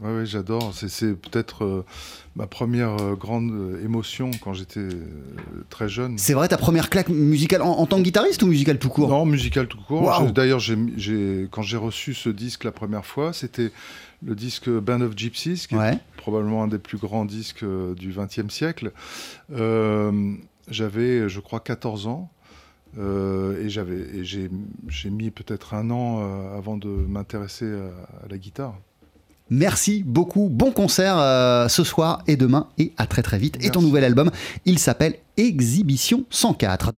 Ouais, 0.00 0.16
ouais, 0.16 0.26
j'adore. 0.26 0.72
C'est, 0.74 0.88
c'est 0.88 1.12
peut-être 1.14 1.64
euh, 1.64 1.84
ma 2.36 2.46
première 2.46 2.96
euh, 3.00 3.14
grande 3.16 3.50
euh, 3.50 3.84
émotion 3.84 4.30
quand 4.42 4.52
j'étais 4.52 4.86
très 5.70 5.88
jeune. 5.88 6.18
C'est 6.18 6.34
vrai 6.34 6.46
ta 6.48 6.56
première 6.56 6.88
claque 6.88 7.08
musicale 7.08 7.62
en, 7.62 7.70
en 7.72 7.86
tant 7.86 7.96
que 7.98 8.02
guitariste 8.02 8.42
ou 8.44 8.46
musicale 8.46 8.78
tout 8.78 8.90
court? 8.90 9.08
Non, 9.08 9.26
musical 9.26 9.66
tout 9.66 9.78
court. 9.88 10.30
D'ailleurs, 10.32 10.60
quand 11.50 11.62
j'ai 11.62 11.76
reçu 11.76 12.14
ce 12.14 12.28
disque 12.28 12.62
la 12.64 12.70
première 12.72 13.04
fois, 13.04 13.32
c'était 13.32 13.72
le 14.24 14.34
disque 14.34 14.68
Band 14.68 15.00
of 15.02 15.16
Gypsies, 15.16 15.66
qui 15.68 15.76
Ouais. 15.76 15.94
est 15.94 15.98
probablement 16.16 16.62
un 16.64 16.68
des 16.68 16.78
plus 16.78 16.98
grands 16.98 17.24
disques 17.24 17.62
euh, 17.62 17.94
du 17.94 18.12
XXe 18.16 18.52
siècle. 18.52 18.92
Euh, 19.52 20.34
j'avais, 20.70 21.28
je 21.28 21.40
crois, 21.40 21.60
14 21.60 22.06
ans. 22.06 22.30
euh, 22.98 23.62
et 23.62 23.68
j'avais, 23.68 23.98
et 24.00 24.24
j'ai, 24.24 24.48
mis 25.10 25.30
peut-être 25.30 25.74
un 25.74 25.90
an 25.90 26.20
euh, 26.22 26.56
avant 26.56 26.76
de 26.78 26.88
m'intéresser 26.88 27.66
à- 27.66 28.24
à 28.24 28.28
la 28.30 28.38
guitare. 28.38 28.74
Merci 29.50 30.02
beaucoup, 30.04 30.48
bon 30.50 30.72
concert 30.72 31.18
euh, 31.18 31.68
ce 31.68 31.84
soir 31.84 32.22
et 32.26 32.36
demain 32.36 32.66
et 32.78 32.92
à 32.96 33.06
très 33.06 33.22
très 33.22 33.38
vite. 33.38 33.56
Et 33.62 33.70
ton 33.70 33.82
nouvel 33.82 34.04
album, 34.04 34.30
il 34.64 34.78
s'appelle 34.78 35.16
Exhibition 35.36 36.24
104. 36.30 36.92